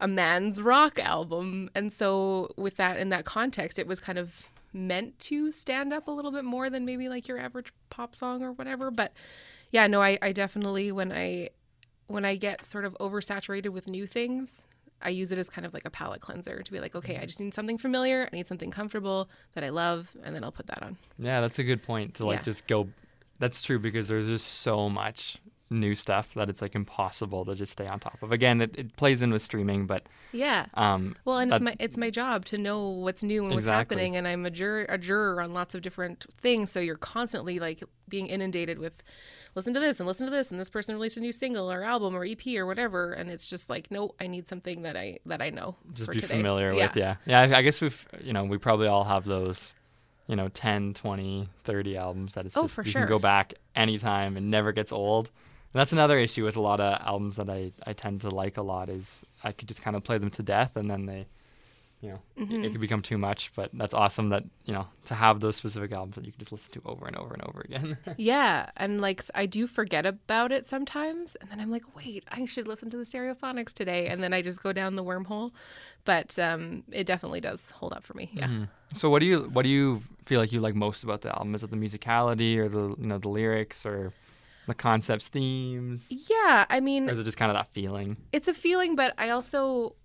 a 0.00 0.06
man's 0.06 0.60
rock 0.60 0.98
album, 0.98 1.70
and 1.74 1.90
so 1.90 2.50
with 2.58 2.76
that 2.76 2.98
in 2.98 3.08
that 3.08 3.24
context, 3.24 3.78
it 3.78 3.86
was 3.86 3.98
kind 3.98 4.18
of 4.18 4.50
meant 4.72 5.18
to 5.18 5.52
stand 5.52 5.92
up 5.92 6.08
a 6.08 6.10
little 6.10 6.30
bit 6.30 6.44
more 6.44 6.70
than 6.70 6.84
maybe 6.84 7.08
like 7.08 7.28
your 7.28 7.38
average 7.38 7.72
pop 7.90 8.14
song 8.14 8.42
or 8.42 8.52
whatever. 8.52 8.90
But 8.90 9.12
yeah, 9.70 9.86
no, 9.86 10.02
I, 10.02 10.18
I 10.22 10.32
definitely 10.32 10.92
when 10.92 11.12
I 11.12 11.50
when 12.06 12.24
I 12.24 12.36
get 12.36 12.64
sort 12.64 12.84
of 12.84 12.96
oversaturated 13.00 13.70
with 13.70 13.88
new 13.88 14.06
things. 14.06 14.66
I 15.04 15.08
use 15.08 15.32
it 15.32 15.38
as 15.38 15.50
kind 15.50 15.66
of 15.66 15.74
like 15.74 15.84
a 15.84 15.90
palate 15.90 16.20
cleanser 16.20 16.62
to 16.62 16.72
be 16.72 16.78
like, 16.78 16.94
okay, 16.94 17.14
I 17.14 17.16
mm-hmm. 17.16 17.26
just 17.26 17.40
need 17.40 17.54
something 17.54 17.76
familiar. 17.76 18.28
I 18.32 18.36
need 18.36 18.46
something 18.46 18.70
comfortable 18.70 19.28
that 19.54 19.64
I 19.64 19.70
love, 19.70 20.14
and 20.22 20.32
then 20.32 20.44
I'll 20.44 20.52
put 20.52 20.68
that 20.68 20.80
on. 20.80 20.96
yeah, 21.18 21.40
that's 21.40 21.58
a 21.58 21.64
good 21.64 21.82
point 21.82 22.14
to 22.14 22.26
like 22.26 22.38
Yeah. 22.38 22.42
just 22.42 22.68
go. 22.68 22.88
That's 23.40 23.62
true 23.62 23.80
because 23.80 24.06
there's 24.06 24.28
just 24.28 24.46
so 24.46 24.88
much 24.88 25.38
new 25.72 25.94
stuff 25.94 26.34
that 26.34 26.48
it's 26.48 26.62
like 26.62 26.74
impossible 26.74 27.44
to 27.46 27.54
just 27.54 27.72
stay 27.72 27.86
on 27.86 27.98
top 28.00 28.22
of. 28.22 28.30
Again, 28.32 28.60
it, 28.60 28.78
it 28.78 28.96
plays 28.96 29.22
in 29.22 29.32
with 29.32 29.42
streaming, 29.42 29.86
but 29.86 30.06
Yeah. 30.32 30.66
um, 30.74 31.16
Well, 31.24 31.38
and 31.38 31.52
it's 31.52 31.60
my 31.60 31.74
it's 31.80 31.96
my 31.96 32.10
job 32.10 32.44
to 32.46 32.58
know 32.58 32.88
what's 32.88 33.22
new 33.24 33.42
and 33.44 33.50
what's 33.54 33.64
Exactly. 33.66 33.96
happening, 33.96 34.16
and 34.16 34.28
I'm 34.28 34.46
a 34.46 34.50
juror 34.50 34.86
a 34.88 34.98
juror 34.98 35.40
on 35.40 35.52
lots 35.54 35.74
of 35.74 35.82
different 35.82 36.26
things. 36.40 36.70
So 36.70 36.80
you're 36.80 36.96
constantly 36.96 37.58
like 37.58 37.82
being 38.08 38.26
inundated 38.26 38.78
with, 38.78 39.02
listen 39.54 39.72
to 39.72 39.80
this 39.80 39.98
and 40.00 40.06
listen 40.06 40.26
to 40.26 40.30
this, 40.30 40.50
and 40.50 40.60
this 40.60 40.68
person 40.68 40.94
released 40.94 41.16
a 41.16 41.20
new 41.20 41.32
single 41.32 41.72
or 41.72 41.82
album 41.82 42.14
or 42.14 42.24
EP 42.26 42.46
or 42.56 42.66
whatever, 42.66 43.12
and 43.12 43.30
it's 43.30 43.48
just 43.48 43.70
like, 43.70 43.90
no, 43.90 44.14
I 44.20 44.26
need 44.26 44.46
something 44.46 44.82
that 44.82 44.96
I 44.96 45.18
that 45.26 45.40
I 45.40 45.48
know 45.50 45.76
just 45.94 46.10
be 46.10 46.20
today. 46.20 46.36
familiar 46.36 46.74
with 46.74 46.94
yeah 46.96 47.16
yeah 47.26 47.40
I, 47.40 47.58
I 47.58 47.62
guess 47.62 47.80
we've 47.80 48.06
you 48.22 48.32
know 48.32 48.44
we 48.44 48.58
probably 48.58 48.86
all 48.88 49.04
have 49.04 49.24
those 49.24 49.74
you 50.28 50.36
know 50.36 50.48
10 50.48 50.94
20 50.94 51.48
30 51.64 51.96
albums 51.96 52.34
that 52.34 52.46
it's 52.46 52.56
Oh, 52.56 52.62
just 52.62 52.76
you 52.78 52.84
sure. 52.84 53.02
can 53.02 53.08
go 53.08 53.18
back 53.18 53.54
anytime 53.74 54.36
and 54.36 54.50
never 54.50 54.72
gets 54.72 54.92
old 54.92 55.30
that's 55.72 55.92
another 55.92 56.18
issue 56.18 56.44
with 56.44 56.56
a 56.56 56.60
lot 56.60 56.80
of 56.80 57.00
albums 57.02 57.36
that 57.36 57.48
I, 57.48 57.72
I 57.86 57.92
tend 57.92 58.20
to 58.22 58.30
like 58.30 58.56
a 58.56 58.62
lot 58.62 58.88
is 58.88 59.24
I 59.42 59.52
could 59.52 59.68
just 59.68 59.82
kind 59.82 59.96
of 59.96 60.04
play 60.04 60.18
them 60.18 60.30
to 60.30 60.42
death 60.42 60.76
and 60.76 60.90
then 60.90 61.06
they 61.06 61.26
you 62.00 62.08
know 62.10 62.18
it- 62.36 62.42
Mm-hmm. 62.42 62.64
it 62.64 62.72
could 62.72 62.80
become 62.80 63.00
too 63.02 63.16
much 63.16 63.52
but 63.54 63.70
that's 63.74 63.94
awesome 63.94 64.30
that 64.30 64.42
you 64.64 64.72
know 64.74 64.86
to 65.06 65.14
have 65.14 65.38
those 65.40 65.54
specific 65.56 65.92
albums 65.96 66.16
that 66.16 66.24
you 66.26 66.32
can 66.32 66.38
just 66.40 66.50
listen 66.52 66.72
to 66.72 66.82
over 66.84 67.06
and 67.06 67.16
over 67.16 67.32
and 67.34 67.42
over 67.44 67.60
again 67.60 67.96
Yeah, 68.16 68.70
and 68.76 69.00
like 69.00 69.22
I 69.34 69.46
do 69.46 69.66
forget 69.68 70.04
about 70.04 70.50
it 70.52 70.66
sometimes, 70.66 71.36
and 71.40 71.48
then 71.50 71.60
I'm 71.60 71.70
like, 71.70 71.84
wait, 71.96 72.24
I 72.30 72.44
should 72.46 72.66
listen 72.68 72.90
to 72.90 72.96
the 72.96 73.04
Stereophonics 73.04 73.72
today, 73.72 74.08
and 74.08 74.22
then 74.22 74.32
I 74.34 74.42
just 74.42 74.62
go 74.62 74.72
down 74.72 74.96
the 74.96 75.04
wormhole. 75.04 75.52
But 76.04 76.38
um, 76.38 76.82
it 76.90 77.06
definitely 77.06 77.40
does 77.40 77.70
hold 77.70 77.92
up 77.92 78.02
for 78.02 78.14
me. 78.14 78.30
Yeah. 78.32 78.46
Mm-hmm. 78.48 78.64
so 78.94 79.08
what 79.08 79.20
do 79.20 79.26
you 79.26 79.42
what 79.52 79.62
do 79.62 79.68
you 79.68 80.02
feel 80.26 80.40
like 80.40 80.50
you 80.52 80.60
like 80.60 80.74
most 80.74 81.04
about 81.04 81.20
the 81.22 81.30
album 81.30 81.54
is 81.54 81.62
it 81.62 81.70
the 81.70 81.76
musicality 81.76 82.56
or 82.58 82.68
the 82.68 82.94
you 83.00 83.06
know 83.06 83.18
the 83.18 83.28
lyrics 83.28 83.86
or 83.86 84.12
the 84.66 84.74
concepts 84.74 85.28
themes? 85.28 86.08
Yeah, 86.10 86.64
I 86.70 86.80
mean, 86.80 87.08
or 87.08 87.12
is 87.12 87.18
it 87.18 87.24
just 87.24 87.36
kind 87.36 87.50
of 87.50 87.56
that 87.56 87.68
feeling? 87.68 88.16
it's 88.32 88.48
a 88.48 88.54
feeling, 88.54 88.96
but 88.96 89.14
I 89.18 89.30
also 89.30 89.96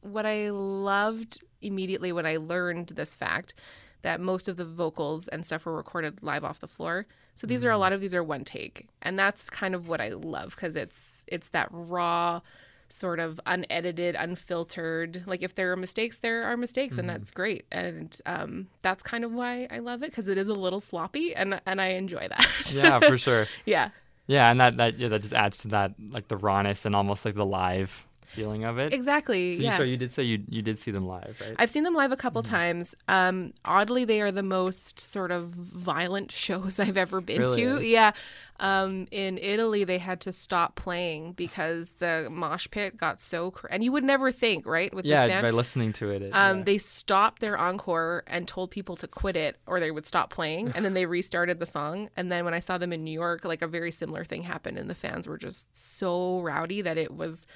what 0.00 0.26
I 0.26 0.50
loved 0.50 1.42
immediately 1.62 2.12
when 2.12 2.26
I 2.26 2.36
learned 2.36 2.88
this 2.88 3.14
fact 3.14 3.54
that 4.02 4.20
most 4.20 4.48
of 4.48 4.56
the 4.56 4.64
vocals 4.64 5.26
and 5.28 5.44
stuff 5.44 5.66
were 5.66 5.74
recorded 5.74 6.22
live 6.22 6.44
off 6.44 6.60
the 6.60 6.68
floor. 6.68 7.06
So 7.34 7.46
these 7.46 7.64
are 7.64 7.70
a 7.70 7.78
lot 7.78 7.92
of 7.92 8.00
these 8.00 8.14
are 8.14 8.22
one 8.22 8.44
take, 8.44 8.86
and 9.02 9.18
that's 9.18 9.50
kind 9.50 9.74
of 9.74 9.88
what 9.88 10.00
I 10.00 10.10
love 10.10 10.50
because 10.54 10.76
it's 10.76 11.24
it's 11.26 11.50
that 11.50 11.68
raw 11.70 12.40
sort 12.88 13.18
of 13.18 13.40
unedited 13.46 14.14
unfiltered 14.14 15.24
like 15.26 15.42
if 15.42 15.56
there 15.56 15.72
are 15.72 15.76
mistakes 15.76 16.18
there 16.18 16.44
are 16.44 16.56
mistakes 16.56 16.98
and 16.98 17.10
that's 17.10 17.32
great. 17.32 17.66
And 17.72 18.16
um, 18.26 18.68
that's 18.82 19.02
kind 19.02 19.24
of 19.24 19.32
why 19.32 19.66
i 19.72 19.80
love 19.80 20.04
it 20.04 20.10
because 20.10 20.28
it 20.28 20.38
is 20.38 20.46
a 20.46 20.54
little 20.54 20.78
sloppy 20.80 21.34
and 21.34 21.60
and 21.66 21.80
i 21.80 21.88
enjoy 21.88 22.28
that. 22.28 22.72
Yeah 22.72 23.00
for 23.00 23.18
sure. 23.26 23.46
Yeah 23.64 23.90
Yeah, 24.26 24.50
and 24.50 24.60
that 24.60 24.76
that 24.78 24.98
yeah, 24.98 25.08
that 25.08 25.22
just 25.22 25.34
adds 25.34 25.58
to 25.58 25.68
that 25.68 25.94
like 26.10 26.28
the 26.28 26.36
rawness 26.36 26.84
and 26.84 26.94
almost 26.96 27.24
like 27.24 27.34
the 27.34 27.46
live 27.46 28.06
feeling 28.26 28.64
of 28.64 28.78
it. 28.78 28.92
exactly 28.92 29.54
So 29.54 29.58
you, 29.60 29.64
yeah 29.64 29.76
so 29.76 29.82
you 29.82 29.96
did 29.96 30.12
say 30.12 30.22
you 30.22 30.42
you 30.48 30.62
did 30.62 30.78
see 30.78 30.90
them 30.90 31.06
live, 31.06 31.40
right? 31.40 31.56
I've 31.58 31.70
seen 31.70 31.84
them 31.84 31.94
live 31.94 32.12
a 32.12 32.16
couple 32.16 32.42
times. 32.42 32.94
Um, 33.08 33.52
oddly, 33.64 34.04
they 34.04 34.20
are 34.20 34.30
the 34.32 34.42
most 34.42 34.98
sort 35.00 35.30
of 35.30 35.48
violent 35.48 36.32
shows 36.44 36.78
I've 36.78 36.96
ever 36.96 37.20
been 37.20 37.40
Really? 37.40 37.62
to. 37.62 37.84
Yeah. 37.86 38.12
Um, 38.58 39.06
in 39.10 39.36
Italy, 39.36 39.84
they 39.84 39.98
had 39.98 40.20
to 40.22 40.32
stop 40.32 40.76
playing 40.76 41.32
because 41.32 41.94
the 41.94 42.28
mosh 42.30 42.66
pit 42.70 42.96
got 42.96 43.20
so. 43.20 43.50
Cr- 43.50 43.66
and 43.68 43.84
you 43.84 43.92
would 43.92 44.04
never 44.04 44.32
think, 44.32 44.64
right? 44.66 44.92
With 44.94 45.04
yeah, 45.04 45.22
this 45.24 45.30
band. 45.32 45.42
by 45.42 45.50
listening 45.50 45.92
to 45.94 46.10
it. 46.10 46.22
it 46.22 46.30
Um, 46.32 46.58
yeah. 46.58 46.64
They 46.64 46.78
stopped 46.78 47.40
their 47.40 47.58
encore 47.58 48.22
and 48.26 48.48
told 48.48 48.70
people 48.70 48.96
to 48.96 49.06
quit 49.08 49.36
it 49.36 49.58
or 49.66 49.78
they 49.78 49.90
would 49.90 50.06
stop 50.06 50.30
playing. 50.30 50.72
And 50.74 50.84
then 50.84 50.94
they 50.94 51.04
restarted 51.18 51.58
the 51.60 51.66
song. 51.66 52.08
And 52.16 52.32
then 52.32 52.44
when 52.46 52.54
I 52.54 52.58
saw 52.60 52.78
them 52.78 52.92
in 52.94 53.04
New 53.04 53.10
York, 53.10 53.44
like 53.44 53.60
a 53.60 53.66
very 53.68 53.90
similar 53.90 54.24
thing 54.24 54.44
happened. 54.44 54.78
And 54.78 54.88
the 54.88 54.94
fans 54.94 55.28
were 55.28 55.38
just 55.38 55.76
so 55.76 56.40
rowdy 56.40 56.80
that 56.80 56.96
it 56.96 57.14
was 57.14 57.46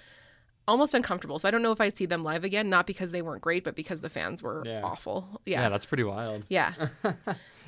almost 0.69 0.95
uncomfortable. 0.95 1.38
So 1.38 1.49
I 1.49 1.50
don't 1.50 1.62
know 1.62 1.73
if 1.73 1.81
I'd 1.81 1.97
see 1.97 2.07
them 2.07 2.23
live 2.23 2.45
again, 2.45 2.69
not 2.71 2.87
because 2.87 3.11
they 3.11 3.23
weren't 3.23 3.43
great, 3.43 3.64
but 3.64 3.75
because 3.75 4.00
the 4.00 4.09
fans 4.11 4.43
were 4.43 4.62
Yeah. 4.67 4.83
awful. 4.85 5.40
Yeah, 5.47 5.62
Yeah. 5.62 5.69
that's 5.69 5.87
pretty 5.87 6.05
wild. 6.05 6.45
Yeah. 6.49 6.73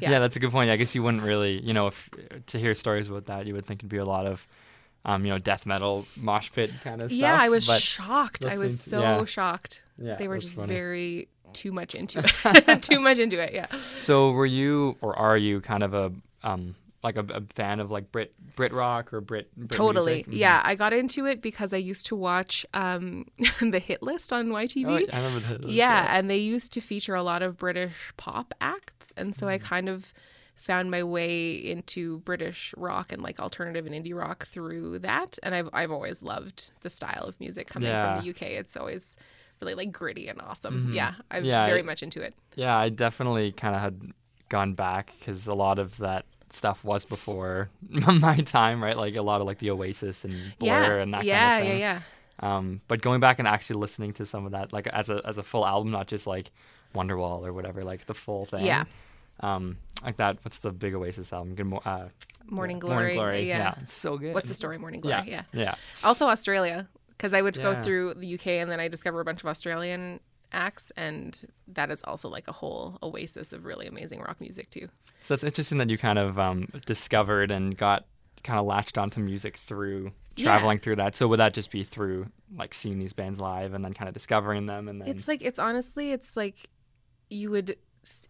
Yeah. 0.01 0.11
Yeah. 0.13 0.19
that's 0.21 0.35
a 0.35 0.41
good 0.41 0.51
point. 0.51 0.69
I 0.71 0.77
guess 0.77 0.95
you 0.97 1.03
wouldn't 1.03 1.23
really, 1.23 1.61
you 1.61 1.73
know, 1.75 1.87
if 1.87 2.11
to 2.47 2.59
hear 2.59 2.75
stories 2.75 3.09
about 3.09 3.27
that, 3.27 3.47
you 3.47 3.55
would 3.55 3.67
think 3.67 3.81
it'd 3.81 3.89
be 3.91 3.99
a 3.99 4.05
lot 4.05 4.27
of, 4.27 4.45
um, 5.05 5.25
you 5.25 5.31
know, 5.31 5.39
death 5.39 5.65
metal 5.65 6.07
mosh 6.17 6.51
pit 6.51 6.73
kind 6.83 7.01
of 7.03 7.11
stuff. 7.11 7.21
yeah, 7.21 7.37
I 7.41 7.51
was 7.51 7.67
but 7.69 7.81
shocked. 7.81 8.45
I 8.47 8.59
was 8.59 8.81
so 8.81 9.01
yeah. 9.01 9.25
shocked. 9.27 9.85
Yeah, 9.99 10.17
they 10.17 10.27
were 10.27 10.39
just 10.39 10.57
funny. 10.57 10.69
very 10.75 11.29
too 11.53 11.71
much 11.71 11.95
into 11.95 12.19
it. 12.45 12.83
too 12.83 12.99
much 12.99 13.19
into 13.19 13.41
it. 13.41 13.53
Yeah. 13.53 13.67
So 13.77 14.33
were 14.33 14.47
you 14.47 14.97
or 15.03 15.17
are 15.17 15.37
you 15.37 15.61
kind 15.61 15.83
of 15.85 15.95
a 15.95 16.11
um 16.43 16.75
like 17.03 17.17
a, 17.17 17.25
a 17.33 17.41
fan 17.55 17.81
of 17.81 17.91
like 17.91 18.13
Brit 18.13 18.33
Brit 18.55 18.73
rock 18.73 19.13
or 19.13 19.21
Brit, 19.21 19.51
Brit 19.57 19.71
Totally. 19.71 20.23
Mhm. 20.25 20.29
Yeah. 20.31 20.63
I 20.65 20.75
got 20.77 20.93
into 20.93 21.27
it 21.27 21.43
because 21.43 21.75
I 21.75 21.79
used 21.79 22.07
to 22.07 22.17
watch 22.17 22.65
um, 22.75 23.27
the 23.61 23.79
hit 23.81 24.03
list 24.03 24.33
on 24.33 24.49
YTV. 24.49 24.87
Oh, 24.87 25.17
I 25.17 25.25
remember 25.25 25.59
that. 25.59 25.69
yeah, 25.69 26.17
and 26.17 26.31
they 26.31 26.39
used 26.39 26.73
to 26.75 26.81
feature 26.81 27.15
a 27.15 27.23
lot 27.23 27.43
of 27.43 27.57
British 27.57 28.13
pop 28.17 28.55
acts, 28.61 29.13
and 29.17 29.35
so 29.35 29.49
I 29.49 29.59
Mm. 29.59 29.63
kind 29.63 29.89
of 29.89 30.13
found 30.55 30.91
my 30.93 31.03
way 31.03 31.53
into 31.55 32.21
British 32.21 32.73
rock 32.77 33.11
and 33.11 33.21
like 33.21 33.41
alternative 33.41 33.85
and 33.87 33.95
indie 33.95 34.15
rock 34.15 34.47
through 34.47 35.01
that. 35.01 35.39
And 35.43 35.55
I've 35.57 35.69
I've 35.73 35.91
always 35.91 36.23
loved 36.23 36.71
the 36.83 36.91
style 36.91 37.25
of 37.25 37.39
music 37.41 37.67
coming 37.67 37.89
Yeah. 37.89 38.15
from 38.17 38.23
the 38.25 38.31
UK. 38.31 38.43
It's 38.53 38.77
always 38.77 39.17
really 39.61 39.75
like 39.75 39.91
gritty 39.91 40.29
and 40.29 40.41
awesome. 40.41 40.93
Yeah, 40.93 41.15
I'm 41.33 41.39
Mm-hmm. 41.39 41.47
Yeah, 41.47 41.67
very 41.67 41.81
I- 41.81 41.83
much 41.83 42.03
into 42.05 42.21
it. 42.23 42.35
Yeah, 42.55 42.77
I 42.77 42.91
definitely 42.91 43.51
kind 43.51 43.75
of 43.75 43.81
had 43.81 44.13
gone 44.51 44.75
back 44.75 45.15
because 45.19 45.49
a 45.49 45.55
lot 45.55 45.79
of 45.81 45.97
that 45.97 46.27
stuff 46.55 46.85
was 46.85 47.05
before 47.05 47.71
my 47.89 48.37
time, 48.39 48.83
right? 48.83 48.97
Like 48.97 49.17
a 49.17 49.23
lot 49.23 49.41
of 49.41 49.47
like 49.47 49.59
the 49.59 49.71
Oasis 49.71 50.25
and 50.25 50.35
Blur 50.59 50.69
yeah, 50.69 50.95
and 50.95 51.15
that 51.15 51.25
yeah, 51.25 51.39
kind 51.39 51.63
of 51.63 51.71
thing. 51.71 51.81
yeah, 51.81 52.01
yeah. 52.43 52.57
Um, 52.57 52.81
but 52.89 53.01
going 53.03 53.21
back 53.21 53.39
and 53.39 53.47
actually 53.47 53.81
listening 53.81 54.13
to 54.15 54.27
some 54.27 54.47
of 54.47 54.53
that, 54.53 54.73
like 54.73 54.87
as 54.89 55.11
a 55.11 55.21
as 55.25 55.39
a 55.39 55.43
full 55.43 55.67
album, 55.67 55.93
not 55.93 56.09
just 56.09 56.27
like 56.27 56.51
Wonderwall 56.95 57.47
or 57.47 57.53
whatever, 57.53 57.85
like 57.85 58.07
the 58.07 58.15
full 58.15 58.45
thing. 58.45 58.67
Yeah. 58.67 58.85
Um, 59.41 59.79
like 60.05 60.17
that. 60.17 60.39
What's 60.43 60.59
the 60.59 60.73
big 60.73 60.95
Oasis 60.95 61.33
album? 61.33 61.55
Good 61.55 61.67
mo- 61.67 61.83
uh, 61.85 62.09
Morning 62.47 62.79
Glory. 62.79 62.97
Morning 62.97 63.17
Glory. 63.17 63.49
Yeah. 63.49 63.75
it's 63.81 63.95
so 63.95 64.19
good. 64.19 64.35
What's 64.35 64.49
the 64.49 64.55
story? 64.55 64.79
Morning 64.79 65.01
Glory. 65.01 65.23
Yeah. 65.27 65.43
Yeah. 65.53 65.61
Yeah. 65.61 65.75
Also 66.05 66.27
Australia, 66.27 66.89
because 67.11 67.33
I 67.33 67.43
would 67.43 67.57
go 67.57 67.81
through 67.83 68.15
the 68.15 68.35
UK 68.35 68.47
and 68.49 68.71
then 68.71 68.81
I 68.81 68.89
discover 68.89 69.21
a 69.21 69.25
bunch 69.25 69.43
of 69.43 69.47
Australian 69.49 70.21
acts, 70.53 70.93
and 70.97 71.45
that 71.69 71.91
is 71.91 72.03
also 72.05 72.29
like 72.29 72.49
a 72.49 72.53
whole 72.53 72.99
oasis 73.03 73.53
of 73.53 73.65
really 73.65 73.87
amazing 73.87 74.21
rock 74.21 74.41
music 74.41 74.71
too. 74.71 74.89
So 75.21 75.35
it's 75.35 75.45
interesting 75.45 75.79
that 75.79 75.91
you 75.91 75.99
kind 75.99 76.19
of 76.19 76.39
um, 76.39 76.69
discovered 76.87 77.51
and 77.51 77.77
got 77.77 78.07
kind 78.45 78.59
of 78.59 78.67
latched 78.67 78.99
onto 78.99 79.21
music 79.21 79.57
through 79.57 80.13
Yeah. 80.37 80.45
traveling 80.45 80.79
through 80.79 80.97
that. 80.97 81.15
So 81.15 81.29
would 81.29 81.39
that 81.41 81.55
just 81.55 81.71
be 81.71 81.85
through 81.85 82.27
like 82.57 82.75
seeing 82.75 82.99
these 82.99 83.13
bands 83.13 83.39
live 83.41 83.73
and 83.75 83.85
then 83.85 83.95
kind 83.95 84.09
of 84.09 84.15
discovering 84.15 84.67
them 84.67 84.89
and 84.89 85.01
then 85.01 85.09
It's 85.09 85.29
like 85.29 85.43
it's 85.43 85.59
honestly 85.59 86.13
it's 86.13 86.37
like 86.37 86.69
you 87.31 87.51
would 87.51 87.77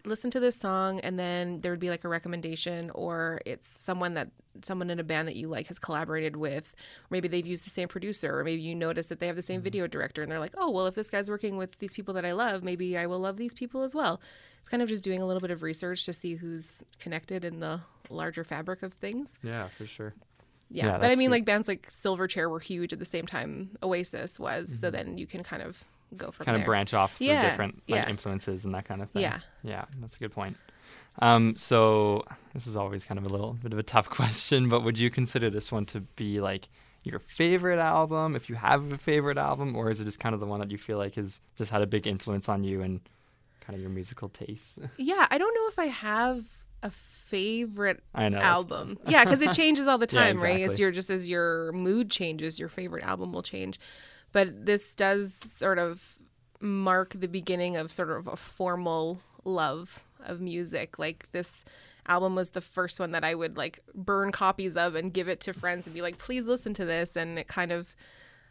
listen 0.05 0.31
to 0.31 0.38
this 0.41 0.55
song 0.57 1.00
and 1.00 1.19
then 1.19 1.61
there 1.62 1.73
would 1.73 1.81
be 1.81 1.88
like 1.88 2.05
a 2.05 2.09
recommendation 2.09 2.91
or 2.91 3.41
it's 3.47 3.67
someone 3.69 4.12
that 4.14 4.29
someone 4.62 4.91
in 4.91 5.00
a 5.00 5.02
band 5.05 5.26
that 5.26 5.35
you 5.37 5.49
like 5.49 5.69
has 5.69 5.79
collaborated 5.79 6.37
with 6.37 6.75
maybe 7.09 7.26
they've 7.26 7.47
used 7.47 7.64
the 7.64 7.71
same 7.71 7.88
producer 7.88 8.38
or 8.38 8.45
maybe 8.45 8.61
you 8.61 8.75
notice 8.75 9.07
that 9.09 9.19
they 9.19 9.26
have 9.26 9.37
the 9.37 9.41
Mm-hmm. 9.43 9.55
same 9.55 9.62
video 9.62 9.87
director 9.87 10.21
and 10.23 10.31
they're 10.31 10.38
like 10.38 10.55
oh 10.59 10.71
well 10.71 10.87
if 10.87 10.95
this 10.95 11.09
guy's 11.09 11.31
working 11.31 11.57
with 11.57 11.79
these 11.79 11.95
people 11.95 12.12
that 12.14 12.25
I 12.26 12.33
love 12.33 12.62
maybe 12.62 12.99
I 12.99 13.07
will 13.07 13.19
love 13.19 13.38
these 13.38 13.55
people 13.55 13.83
as 13.83 13.95
well 13.95 14.21
it's 14.61 14.69
kind 14.69 14.83
of 14.83 14.88
just 14.91 15.02
doing 15.02 15.23
a 15.23 15.26
little 15.26 15.41
bit 15.41 15.50
of 15.50 15.62
research 15.62 16.05
to 16.05 16.12
see 16.12 16.35
who's 16.35 16.85
connected 16.99 17.43
in 17.45 17.61
the 17.61 17.81
larger 18.11 18.45
fabric 18.45 18.83
of 18.83 18.93
things 18.93 19.38
yeah, 19.43 19.69
for 19.69 19.87
sure. 19.87 20.12
yeah, 20.71 20.87
Yeah, 20.87 20.99
but 20.99 21.11
I 21.11 21.14
mean 21.14 21.29
good. 21.31 21.37
like 21.37 21.45
bands 21.47 21.67
like 21.67 21.88
Silverchair 21.88 22.50
were 22.50 22.61
huge 22.61 22.93
at 22.93 22.99
the 22.99 23.07
same 23.07 23.25
time 23.26 23.71
Oasis 23.83 24.38
was 24.38 24.69
so 24.81 24.91
then 24.91 25.17
you 25.17 25.26
can 25.26 25.43
kind 25.43 25.62
of 25.62 25.83
go 26.16 26.31
from. 26.31 26.47
Kind 26.47 26.59
of 26.59 26.64
branch 26.64 26.95
off 26.95 27.16
through 27.16 27.26
Yeah, 27.28 27.50
different 27.50 27.83
like 27.88 28.02
yeah. 28.02 28.09
influences 28.11 28.64
and 28.64 28.75
that 28.75 28.85
kind 28.85 29.02
of 29.02 29.11
thing. 29.11 29.23
Yeah. 29.23 29.40
Yeah, 29.62 29.85
that's 30.00 30.16
a 30.16 30.19
good 30.19 30.33
point. 30.33 30.57
Um, 31.21 31.57
so 31.57 32.25
this 32.54 32.66
is 32.66 32.76
always 32.76 33.04
kind 33.04 33.19
of 33.19 33.26
a 33.26 33.28
little 33.28 33.52
bit 33.54 33.73
of 33.73 33.78
a 33.78 33.83
tough 33.83 34.09
question, 34.19 34.69
but 34.69 34.83
would 34.83 34.99
you 34.99 35.11
consider 35.11 35.50
this 35.50 35.71
one 35.71 35.85
to 35.87 36.00
be 36.00 36.40
like 36.40 36.69
your 37.04 37.19
favorite 37.19 37.78
album, 37.81 38.37
if 38.37 38.49
you 38.49 38.54
have 38.57 38.92
a 38.92 38.97
favorite 38.99 39.37
album, 39.37 39.75
or 39.76 39.90
is 39.90 40.00
it 40.00 40.04
just 40.04 40.21
kind 40.21 40.35
of 40.35 40.40
the 40.40 40.47
one 40.47 40.61
that 40.61 40.71
you 40.71 40.78
feel 40.78 40.99
like 40.99 41.16
has 41.16 41.40
just 41.57 41.71
had 41.71 41.83
a 41.83 41.87
big 41.87 42.07
influence 42.07 42.49
on 42.49 42.64
you 42.64 42.81
and 42.81 43.00
kind 43.61 43.75
of 43.75 43.81
your 43.81 43.90
musical 43.90 44.28
taste? 44.28 44.78
Yeah, 44.97 45.26
I 45.31 45.37
don't 45.38 45.54
know 45.54 45.69
if 45.69 45.78
I 45.78 45.87
have 45.87 46.47
a 46.83 46.90
favorite 46.90 48.02
I 48.14 48.28
know. 48.28 48.38
album. 48.38 48.99
Yeah, 49.07 49.25
because 49.25 49.40
it 49.40 49.52
changes 49.52 49.87
all 49.87 49.99
the 49.99 50.09
Yeah, 50.11 50.26
time, 50.33 50.40
right? 50.40 50.62
As 50.62 50.78
your 50.81 50.90
just 50.90 51.11
as 51.11 51.28
your 51.28 51.73
mood 51.73 52.11
changes, 52.11 52.59
your 52.59 52.69
favorite 52.69 53.04
album 53.04 53.33
will 53.33 53.42
change. 53.42 53.78
But 54.32 54.66
this 54.66 54.94
does 54.94 55.34
sort 55.34 55.78
of 55.78 56.18
mark 56.60 57.14
the 57.14 57.28
beginning 57.28 57.76
of 57.76 57.92
sort 57.92 58.10
of 58.10 58.26
a 58.26 58.36
formal 58.36 59.20
love 59.44 60.04
of 60.24 60.40
music. 60.40 60.98
Like 60.98 61.30
this 61.32 61.64
album 62.06 62.34
was 62.34 62.50
the 62.50 62.60
first 62.60 62.98
one 62.98 63.12
that 63.12 63.24
I 63.24 63.34
would 63.34 63.56
like 63.56 63.80
burn 63.94 64.32
copies 64.32 64.76
of 64.76 64.94
and 64.94 65.12
give 65.12 65.28
it 65.28 65.40
to 65.40 65.52
friends 65.52 65.86
and 65.86 65.94
be 65.94 66.02
like, 66.02 66.18
please 66.18 66.46
listen 66.46 66.74
to 66.74 66.84
this. 66.84 67.16
And 67.16 67.38
it 67.38 67.48
kind 67.48 67.72
of, 67.72 67.94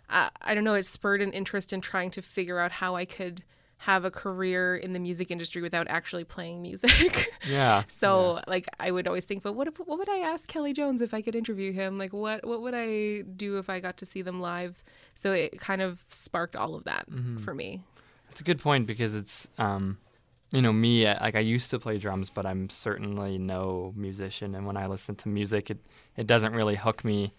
uh, 0.10 0.30
I 0.42 0.54
don't 0.54 0.64
know, 0.64 0.76
it 0.76 0.86
spurred 0.86 1.22
an 1.22 1.34
interest 1.34 1.74
in 1.74 1.82
trying 1.82 2.12
to 2.12 2.22
figure 2.22 2.60
out 2.60 2.72
how 2.72 2.96
I 2.96 3.06
could 3.06 3.44
have 3.86 4.06
a 4.06 4.12
career 4.12 4.76
in 4.76 4.94
the 4.94 5.00
music 5.00 5.32
industry 5.32 5.60
without 5.62 5.88
actually 5.90 6.24
playing 6.24 6.62
music. 6.62 7.34
Yeah. 7.50 7.84
So 7.88 8.40
like 8.48 8.68
I 8.80 8.92
would 8.92 9.08
always 9.08 9.26
think, 9.26 9.42
but 9.42 9.54
what 9.56 9.68
if, 9.68 9.78
what 9.80 9.98
would 9.98 10.08
I 10.10 10.20
ask 10.20 10.48
Kelly 10.48 10.72
Jones 10.74 11.02
if 11.02 11.14
I 11.14 11.22
could 11.22 11.36
interview 11.36 11.72
him? 11.74 11.98
Like 11.98 12.14
what 12.14 12.46
what 12.46 12.62
would 12.62 12.76
I 12.76 13.22
do 13.22 13.58
if 13.58 13.68
I 13.70 13.80
got 13.80 13.98
to 13.98 14.06
see 14.06 14.22
them 14.22 14.40
live? 14.40 14.84
So 15.16 15.32
it 15.32 15.60
kind 15.60 15.82
of 15.82 16.04
sparked 16.08 16.56
all 16.56 16.76
of 16.76 16.84
that 16.84 17.10
Mm-hmm. 17.10 17.38
for 17.38 17.54
me. 17.56 17.82
It's 18.30 18.40
a 18.40 18.44
good 18.44 18.60
point 18.60 18.86
because 18.86 19.16
it's, 19.16 19.50
um, 19.58 19.98
you 20.52 20.62
know, 20.62 20.72
me, 20.72 21.08
uh, 21.08 21.18
like 21.20 21.36
I 21.36 21.40
used 21.40 21.70
to 21.72 21.80
play 21.80 21.98
drums, 21.98 22.30
but 22.30 22.46
I'm 22.46 22.70
certainly 22.70 23.38
no 23.40 23.94
musician. 23.96 24.54
And 24.56 24.66
when 24.68 24.78
I 24.78 24.86
listen 24.86 25.16
to 25.16 25.28
music, 25.30 25.72
it, 25.72 25.80
it 26.16 26.28
doesn't 26.28 26.54
really 26.54 26.76
hook 26.76 27.04
me 27.04 27.34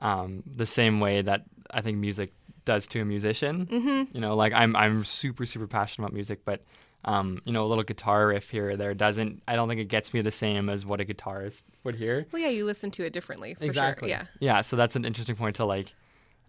um, 0.00 0.42
the 0.46 0.66
same 0.66 1.00
way 1.00 1.22
that 1.22 1.44
I 1.70 1.80
think 1.80 1.96
music 1.98 2.32
does 2.68 2.86
to 2.88 3.00
a 3.00 3.04
musician. 3.04 3.66
Mm-hmm. 3.66 4.14
You 4.14 4.20
know, 4.20 4.36
like 4.36 4.52
I'm, 4.52 4.76
I'm 4.76 5.02
super, 5.02 5.44
super 5.46 5.66
passionate 5.66 6.04
about 6.06 6.14
music, 6.14 6.44
but, 6.44 6.62
um, 7.04 7.40
you 7.44 7.52
know, 7.52 7.64
a 7.64 7.68
little 7.68 7.82
guitar 7.82 8.28
riff 8.28 8.50
here 8.50 8.70
or 8.70 8.76
there 8.76 8.94
doesn't, 8.94 9.42
I 9.48 9.56
don't 9.56 9.68
think 9.68 9.80
it 9.80 9.88
gets 9.88 10.12
me 10.12 10.20
the 10.20 10.30
same 10.30 10.68
as 10.68 10.84
what 10.84 11.00
a 11.00 11.04
guitarist 11.04 11.64
would 11.84 11.94
hear. 11.94 12.26
Well, 12.30 12.42
yeah, 12.42 12.50
you 12.50 12.64
listen 12.66 12.90
to 12.92 13.04
it 13.04 13.12
differently 13.12 13.54
for 13.54 13.72
sure. 13.72 13.98
Yeah. 14.02 14.24
Yeah. 14.38 14.60
So 14.60 14.76
that's 14.76 14.94
an 14.96 15.04
interesting 15.04 15.34
point 15.34 15.56
to 15.56 15.64
like, 15.64 15.94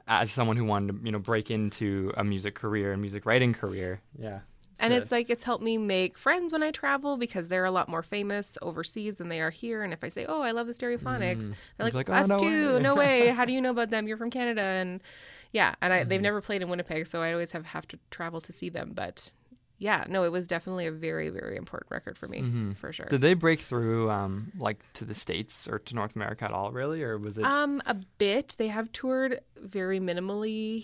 as 0.08 0.32
someone 0.32 0.58
who 0.58 0.66
wanted 0.66 1.00
to, 1.00 1.06
you 1.06 1.12
know, 1.12 1.20
break 1.20 1.50
into 1.50 2.12
a 2.18 2.24
music 2.24 2.56
career 2.56 2.92
and 2.92 3.00
music 3.02 3.26
writing 3.26 3.54
career. 3.54 4.02
Yeah. 4.18 4.40
And 4.80 4.94
it's 4.94 5.12
like 5.12 5.30
it's 5.30 5.44
helped 5.44 5.64
me 5.64 5.78
make 5.78 6.18
friends 6.18 6.54
when 6.54 6.64
I 6.64 6.72
travel 6.72 7.18
because 7.18 7.50
they're 7.50 7.66
a 7.66 7.72
lot 7.72 7.90
more 7.90 8.02
famous 8.02 8.58
overseas 8.62 9.18
than 9.18 9.28
they 9.28 9.42
are 9.42 9.50
here. 9.50 9.84
And 9.84 9.92
if 9.92 10.04
I 10.06 10.10
say, 10.10 10.26
"Oh, 10.26 10.42
I 10.42 10.52
love 10.52 10.68
the 10.68 10.74
Stereophonics," 10.74 11.48
they're 11.78 11.88
You're 11.88 11.88
like, 11.88 11.94
like, 11.94 12.10
"Oh, 12.10 12.14
"Us 12.14 12.30
no 12.30 12.38
too? 12.38 12.74
way." 12.76 12.80
No 12.80 12.96
way! 13.04 13.28
How 13.28 13.44
do 13.44 13.52
you 13.52 13.60
know 13.60 13.72
about 13.72 13.90
them? 13.90 14.08
You're 14.08 14.18
from 14.18 14.30
Canada." 14.30 14.62
And 14.62 15.02
yeah, 15.52 15.76
and 15.82 15.92
I, 15.94 16.00
Mm-hmm. 16.00 16.10
they've 16.10 16.22
never 16.22 16.42
played 16.42 16.62
in 16.62 16.70
Winnipeg, 16.70 17.08
so 17.08 17.22
I 17.22 17.32
always 17.34 17.52
have 17.52 17.66
have 17.68 17.88
to 17.90 18.00
travel 18.12 18.42
to 18.42 18.52
see 18.54 18.70
them. 18.70 18.92
But 18.96 19.32
yeah, 19.78 20.04
no, 20.10 20.24
it 20.26 20.32
was 20.32 20.46
definitely 20.46 20.88
a 20.88 20.92
very 20.92 21.30
very 21.30 21.56
important 21.56 21.90
record 21.92 22.18
for 22.18 22.28
me 22.28 22.42
Mm-hmm. 22.42 22.72
for 22.74 22.92
sure. 22.92 23.06
Did 23.08 23.22
they 23.22 23.34
break 23.34 23.62
through 23.62 24.10
um, 24.12 24.52
like 24.58 24.80
to 24.94 25.06
the 25.06 25.14
states 25.16 25.68
or 25.68 25.80
to 25.80 25.96
North 25.96 26.16
America 26.16 26.46
at 26.46 26.52
all, 26.52 26.72
really, 26.72 27.02
or 27.02 27.18
was 27.18 27.38
it? 27.38 27.46
Um, 27.46 27.82
a 27.86 27.96
bit. 28.18 28.56
They 28.58 28.68
have 28.68 28.92
toured 28.92 29.40
very 29.58 30.00
minimally 30.00 30.84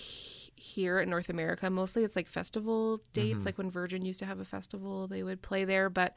here 0.58 1.00
in 1.00 1.10
North 1.10 1.30
America. 1.30 1.70
Mostly, 1.70 2.04
it's 2.04 2.16
like 2.16 2.28
festival 2.28 3.00
dates, 3.14 3.40
Mm-hmm. 3.40 3.46
like 3.48 3.58
when 3.58 3.70
Virgin 3.70 4.06
used 4.06 4.20
to 4.22 4.26
have 4.26 4.40
a 4.40 4.46
festival, 4.46 5.08
they 5.08 5.22
would 5.24 5.42
play 5.42 5.66
there. 5.66 5.90
But 5.90 6.16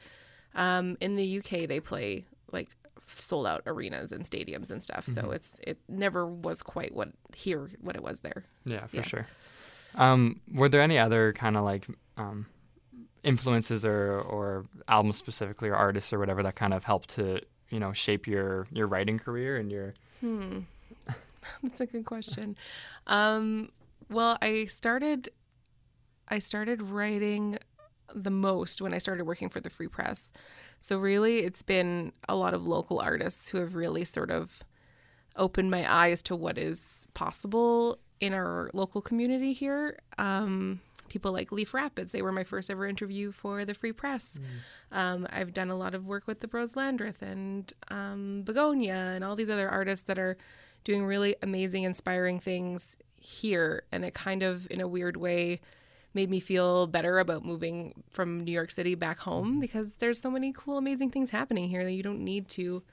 um, 0.55 0.97
in 1.01 1.17
the 1.17 1.37
UK, 1.39 1.67
they 1.67 1.79
play 1.81 2.25
like 2.51 2.69
sold 3.11 3.47
out 3.47 3.61
arenas 3.65 4.11
and 4.11 4.23
stadiums 4.23 4.71
and 4.71 4.81
stuff. 4.81 5.05
Mm-hmm. 5.05 5.27
So 5.27 5.31
it's 5.31 5.59
it 5.65 5.79
never 5.87 6.25
was 6.27 6.61
quite 6.61 6.93
what 6.93 7.09
here 7.35 7.69
what 7.79 7.95
it 7.95 8.03
was 8.03 8.21
there. 8.21 8.45
yeah, 8.65 8.87
for 8.87 8.97
yeah. 8.97 9.01
sure. 9.03 9.27
Um, 9.95 10.41
were 10.53 10.69
there 10.69 10.81
any 10.81 10.99
other 10.99 11.33
kind 11.33 11.57
of 11.57 11.63
like 11.63 11.87
um, 12.17 12.45
influences 13.23 13.85
or 13.85 14.21
or 14.21 14.65
albums 14.87 15.17
specifically 15.17 15.69
or 15.69 15.75
artists 15.75 16.13
or 16.13 16.19
whatever 16.19 16.43
that 16.43 16.55
kind 16.55 16.73
of 16.73 16.83
helped 16.83 17.09
to 17.11 17.41
you 17.69 17.79
know 17.79 17.93
shape 17.93 18.27
your 18.27 18.67
your 18.71 18.87
writing 18.87 19.17
career 19.17 19.57
and 19.57 19.71
your 19.71 19.93
Hmm. 20.19 20.59
That's 21.63 21.81
a 21.81 21.85
good 21.85 22.05
question. 22.05 22.55
Um, 23.07 23.69
well, 24.09 24.37
I 24.41 24.65
started 24.65 25.29
I 26.27 26.39
started 26.39 26.81
writing 26.81 27.57
the 28.13 28.31
most 28.31 28.81
when 28.81 28.93
I 28.93 28.97
started 28.97 29.25
working 29.25 29.49
for 29.49 29.59
the 29.59 29.69
Free 29.69 29.87
Press. 29.87 30.31
So 30.79 30.97
really, 30.97 31.39
it's 31.39 31.61
been 31.63 32.13
a 32.27 32.35
lot 32.35 32.53
of 32.53 32.65
local 32.65 32.99
artists 32.99 33.49
who 33.49 33.59
have 33.59 33.75
really 33.75 34.03
sort 34.03 34.31
of 34.31 34.63
opened 35.35 35.71
my 35.71 35.91
eyes 35.91 36.21
to 36.23 36.35
what 36.35 36.57
is 36.57 37.07
possible 37.13 37.97
in 38.19 38.33
our 38.33 38.69
local 38.73 39.01
community 39.01 39.53
here. 39.53 39.97
Um, 40.17 40.81
people 41.07 41.31
like 41.31 41.51
Leaf 41.51 41.73
Rapids, 41.73 42.11
they 42.11 42.21
were 42.21 42.31
my 42.31 42.43
first 42.43 42.69
ever 42.69 42.85
interview 42.85 43.31
for 43.31 43.65
the 43.65 43.73
Free 43.73 43.93
Press. 43.93 44.39
Um, 44.91 45.27
I've 45.31 45.53
done 45.53 45.69
a 45.69 45.75
lot 45.75 45.95
of 45.95 46.07
work 46.07 46.27
with 46.27 46.39
the 46.39 46.47
Bros 46.47 46.75
Landreth 46.75 47.21
and 47.21 47.71
um, 47.89 48.43
Begonia 48.43 49.13
and 49.15 49.23
all 49.23 49.35
these 49.35 49.49
other 49.49 49.69
artists 49.69 50.05
that 50.07 50.19
are 50.19 50.37
doing 50.83 51.05
really 51.05 51.35
amazing, 51.41 51.83
inspiring 51.83 52.39
things 52.39 52.95
here. 53.19 53.83
And 53.91 54.05
it 54.05 54.13
kind 54.13 54.43
of, 54.43 54.67
in 54.69 54.81
a 54.81 54.87
weird 54.87 55.17
way, 55.17 55.61
made 56.13 56.29
me 56.29 56.39
feel 56.39 56.87
better 56.87 57.19
about 57.19 57.45
moving 57.45 58.03
from 58.09 58.43
New 58.43 58.51
York 58.51 58.71
City 58.71 58.95
back 58.95 59.19
home 59.19 59.51
mm-hmm. 59.51 59.59
because 59.59 59.97
there's 59.97 60.19
so 60.19 60.31
many 60.31 60.51
cool, 60.51 60.77
amazing 60.77 61.11
things 61.11 61.29
happening 61.29 61.69
here 61.69 61.83
that 61.83 61.93
you 61.93 62.03
don't 62.03 62.23
need 62.23 62.47
to 62.49 62.83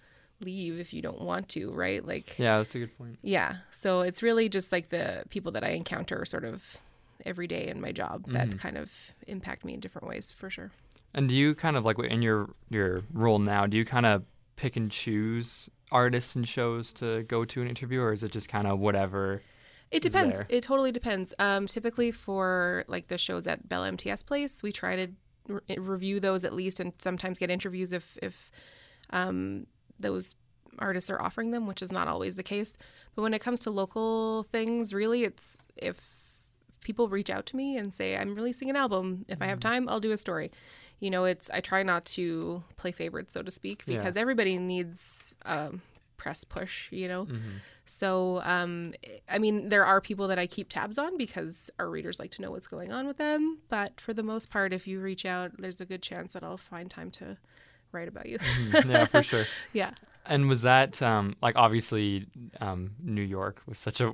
leave 0.41 0.79
if 0.79 0.93
you 0.93 1.01
don't 1.01 1.23
want 1.23 1.49
to, 1.49 1.71
right? 1.73 2.05
Like, 2.05 2.39
Yeah, 2.39 2.59
that's 2.59 2.75
a 2.75 2.81
good 2.81 2.97
point. 2.99 3.19
yeah. 3.23 3.57
So 3.71 4.01
it's 4.01 4.23
really 4.23 4.49
just 4.49 4.71
like 4.71 4.91
the 4.91 5.25
people 5.31 5.53
that 5.53 5.65
I 5.65 5.71
encounter 5.71 6.25
sort 6.25 6.45
of 6.45 6.79
every 7.25 7.47
day 7.47 7.69
in 7.69 7.81
my 7.81 7.93
job 7.93 8.27
that 8.29 8.49
mm-hmm. 8.49 8.59
kind 8.59 8.77
of 8.77 9.13
impact 9.27 9.65
me 9.65 9.75
in 9.75 9.81
different 9.81 10.07
ways 10.09 10.33
for 10.33 10.51
sure. 10.51 10.71
And 11.15 11.29
do 11.29 11.35
you 11.35 11.55
kind 11.55 11.77
of 11.77 11.85
like 11.85 11.99
in 11.99 12.21
your 12.21 12.51
your 12.69 13.03
role 13.13 13.39
now? 13.39 13.67
Do 13.67 13.77
you 13.79 13.87
kind 13.87 14.05
of 14.05 14.25
pick 14.57 14.77
and 14.77 14.91
choose 14.91 15.71
artists 15.91 16.37
and 16.37 16.47
shows 16.47 16.93
to 16.95 17.23
go 17.23 17.45
to 17.47 17.63
an 17.63 17.69
interview, 17.69 18.01
or 18.01 18.13
is 18.13 18.23
it 18.23 18.33
just 18.33 18.51
kind 18.51 18.67
of 18.67 18.79
whatever? 18.79 19.41
It 19.91 20.03
depends. 20.03 20.39
there. 20.39 20.47
It 20.49 20.63
totally 20.63 20.93
depends. 20.93 21.33
Um, 21.39 21.67
typically 21.67 22.11
for 22.13 22.85
like 22.89 23.09
the 23.09 23.19
shows 23.19 23.47
at 23.47 23.69
Bell 23.69 23.85
MTS 23.85 24.23
Place, 24.25 24.63
we 24.63 24.73
try 24.73 24.97
to 24.97 25.13
re- 25.49 25.61
review 25.79 26.21
those 26.21 26.45
at 26.45 26.53
least, 26.53 26.81
and 26.81 26.93
sometimes 26.99 27.39
get 27.39 27.51
interviews 27.51 27.93
if 27.93 28.19
if 28.23 28.51
um, 29.11 29.67
those 29.99 30.35
artists 30.79 31.09
are 31.09 31.21
offering 31.23 31.53
them, 31.53 31.67
which 31.67 31.81
is 31.83 31.93
not 31.93 32.09
always 32.09 32.37
the 32.37 32.43
case. 32.43 32.77
But 33.15 33.23
when 33.23 33.33
it 33.33 33.41
comes 33.41 33.61
to 33.61 33.71
local 33.71 34.43
things, 34.45 34.93
really, 34.93 35.25
it's 35.25 35.59
if 35.77 36.15
people 36.83 37.09
reach 37.09 37.31
out 37.31 37.47
to 37.47 37.57
me 37.57 37.77
and 37.77 37.93
say 37.95 38.17
I'm 38.17 38.35
releasing 38.35 38.69
an 38.71 38.77
album, 38.77 39.25
if 39.29 39.41
I 39.41 39.47
have 39.47 39.59
Mm-hmm. 39.61 39.69
time, 39.69 39.89
I'll 39.89 40.01
do 40.01 40.13
a 40.13 40.17
story. 40.17 40.51
You 41.01 41.11
know, 41.11 41.25
it's 41.25 41.49
I 41.51 41.61
try 41.61 41.83
not 41.83 42.05
to 42.17 42.63
play 42.77 42.91
favorites, 42.93 43.33
so 43.33 43.43
to 43.43 43.51
speak, 43.51 43.85
Yeah. 43.87 43.97
because 43.99 44.17
everybody 44.17 44.59
needs 44.59 45.35
um, 45.45 45.81
press 46.17 46.45
push. 46.45 46.91
You 46.93 47.09
know. 47.09 47.29
So, 47.85 48.41
um, 48.43 48.95
I 49.31 49.39
mean, 49.39 49.69
there 49.69 49.85
are 49.85 50.01
people 50.01 50.29
that 50.29 50.39
I 50.39 50.47
keep 50.47 50.69
tabs 50.69 50.99
on 50.99 51.17
because 51.17 51.71
our 51.79 51.89
readers 51.89 52.19
like 52.19 52.33
to 52.33 52.43
know 52.43 52.51
what's 52.51 52.67
going 52.67 52.93
on 52.93 53.07
with 53.07 53.17
them. 53.17 53.59
But 53.69 54.01
for 54.01 54.13
the 54.13 54.25
most 54.25 54.51
part, 54.51 54.73
if 54.73 54.87
you 54.87 55.01
reach 55.01 55.25
out, 55.25 55.53
there's 55.59 55.81
a 55.81 55.87
good 55.87 56.03
chance 56.03 56.33
that 56.33 56.43
I'll 56.43 56.57
find 56.57 56.91
time 56.91 57.11
to 57.13 57.37
write 57.93 58.09
about 58.09 58.27
you. 58.27 58.39
yeah, 58.73 59.05
for 59.05 59.23
sure. 59.31 59.47
yeah. 59.73 59.93
And 60.25 60.49
was 60.49 60.63
that 60.63 61.01
um, 61.03 61.37
like 61.41 61.55
obviously 61.57 62.27
um, 62.61 62.93
New 63.03 63.23
York 63.23 63.63
was 63.67 63.79
such 63.79 64.01
a 64.01 64.13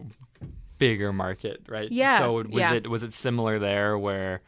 bigger 0.78 1.12
market, 1.12 1.62
right? 1.68 1.90
Yeah, 1.90 2.18
So 2.18 2.32
was 2.35 2.47
yeah. 2.50 2.75
it 2.75 2.88
was 2.88 3.02
it 3.02 3.12
similar 3.14 3.59
there 3.59 3.99
where 3.99 4.42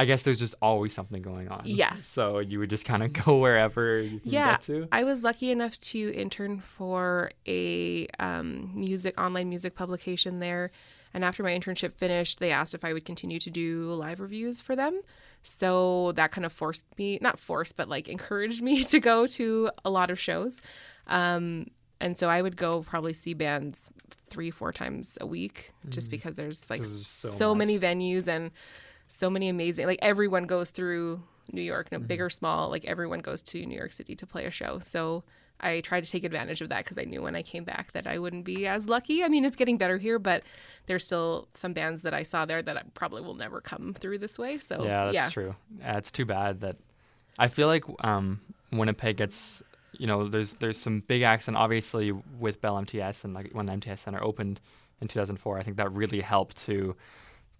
I 0.00 0.06
guess 0.06 0.22
there's 0.22 0.38
just 0.38 0.54
always 0.62 0.94
something 0.94 1.20
going 1.20 1.48
on. 1.48 1.62
Yeah. 1.64 1.94
So 2.02 2.38
you 2.38 2.58
would 2.58 2.70
just 2.70 2.84
kind 2.84 3.02
of 3.02 3.12
go 3.12 3.36
wherever 3.36 4.00
you 4.00 4.18
can 4.18 4.32
Yeah, 4.32 4.52
get 4.52 4.62
to. 4.62 4.88
I 4.90 5.04
was 5.04 5.22
lucky 5.22 5.50
enough 5.50 5.78
to 5.92 6.12
intern 6.14 6.60
for 6.60 7.30
a 7.46 8.06
um, 8.18 8.70
music 8.74 9.20
online 9.20 9.48
music 9.48 9.74
publication 9.74 10.38
there, 10.38 10.70
and 11.12 11.24
after 11.24 11.42
my 11.42 11.50
internship 11.50 11.92
finished, 11.92 12.40
they 12.40 12.50
asked 12.50 12.74
if 12.74 12.84
I 12.84 12.92
would 12.94 13.04
continue 13.04 13.38
to 13.40 13.50
do 13.50 13.92
live 13.92 14.20
reviews 14.20 14.60
for 14.60 14.74
them. 14.74 15.00
So 15.42 16.12
that 16.12 16.30
kind 16.30 16.44
of 16.44 16.52
forced 16.52 16.86
me, 16.98 17.18
not 17.20 17.38
forced, 17.38 17.76
but 17.76 17.88
like 17.88 18.08
encouraged 18.08 18.62
me 18.68 18.84
to 18.84 19.00
go 19.00 19.26
to 19.26 19.70
a 19.84 19.90
lot 19.90 20.10
of 20.10 20.18
shows. 20.18 20.62
Um, 21.06 21.66
and 22.00 22.16
so 22.16 22.28
I 22.28 22.40
would 22.40 22.56
go 22.56 22.82
probably 22.82 23.12
see 23.12 23.34
bands 23.34 23.92
three, 24.30 24.50
four 24.50 24.72
times 24.72 25.18
a 25.20 25.26
week, 25.26 25.72
just 25.90 26.10
because 26.10 26.36
there's 26.36 26.70
like 26.70 26.80
Mm. 26.80 26.86
So 26.86 27.28
so, 27.28 27.54
many 27.54 27.78
venues 27.78 28.26
and 28.26 28.50
so 29.12 29.28
many 29.28 29.48
amazing. 29.48 29.86
Like 29.86 29.98
everyone 30.02 30.44
goes 30.44 30.70
through 30.70 31.22
New 31.52 31.62
York, 31.62 31.90
no, 31.90 31.98
Mm-hmm. 31.98 32.06
big 32.06 32.20
or 32.20 32.30
small. 32.30 32.70
Like 32.70 32.84
everyone 32.84 33.18
goes 33.20 33.42
to 33.42 33.66
New 33.66 33.76
York 33.76 33.92
City 33.92 34.14
to 34.14 34.26
play 34.26 34.46
a 34.46 34.50
show. 34.50 34.78
So 34.78 35.24
I 35.60 35.80
tried 35.80 36.04
to 36.04 36.10
take 36.10 36.24
advantage 36.24 36.60
of 36.62 36.68
that 36.70 36.84
because 36.84 36.96
I 36.96 37.04
knew 37.04 37.20
when 37.22 37.34
I 37.34 37.42
came 37.42 37.64
back 37.64 37.92
that 37.92 38.06
I 38.06 38.18
wouldn't 38.18 38.44
be 38.44 38.66
as 38.66 38.88
lucky. 38.88 39.22
I 39.24 39.28
mean, 39.28 39.44
it's 39.44 39.56
getting 39.56 39.76
better 39.76 39.98
here, 39.98 40.18
but 40.18 40.42
there's 40.86 41.04
still 41.04 41.48
some 41.52 41.72
bands 41.72 42.02
that 42.02 42.14
I 42.14 42.22
saw 42.22 42.44
there 42.46 42.62
that 42.62 42.76
I 42.76 42.82
probably 42.94 43.22
will 43.22 43.34
never 43.34 43.60
come 43.60 43.92
through 43.94 44.18
this 44.18 44.38
way. 44.38 44.58
So 44.58 44.84
yeah, 44.84 45.04
that's 45.04 45.14
yeah, 45.14 45.28
true. 45.28 45.56
Yeah, 45.80 45.98
it's 45.98 46.10
too 46.10 46.24
bad 46.24 46.60
that 46.60 46.76
I 47.38 47.48
feel 47.48 47.66
like 47.66 47.84
um, 48.04 48.40
Winnipeg 48.72 49.16
gets 49.16 49.62
you 49.98 50.06
know 50.06 50.28
there's 50.28 50.54
there's 50.54 50.78
some 50.78 51.00
big 51.00 51.22
acts 51.22 51.48
and 51.48 51.56
obviously 51.56 52.12
with 52.38 52.60
Bell 52.60 52.78
MTS 52.78 53.24
and 53.24 53.34
like 53.34 53.50
when 53.52 53.66
the 53.66 53.72
MTS 53.72 54.02
Center 54.02 54.22
opened 54.22 54.60
in 55.00 55.08
2004, 55.08 55.58
I 55.58 55.62
think 55.62 55.76
that 55.78 55.90
really 55.92 56.20
helped 56.20 56.56
to 56.66 56.94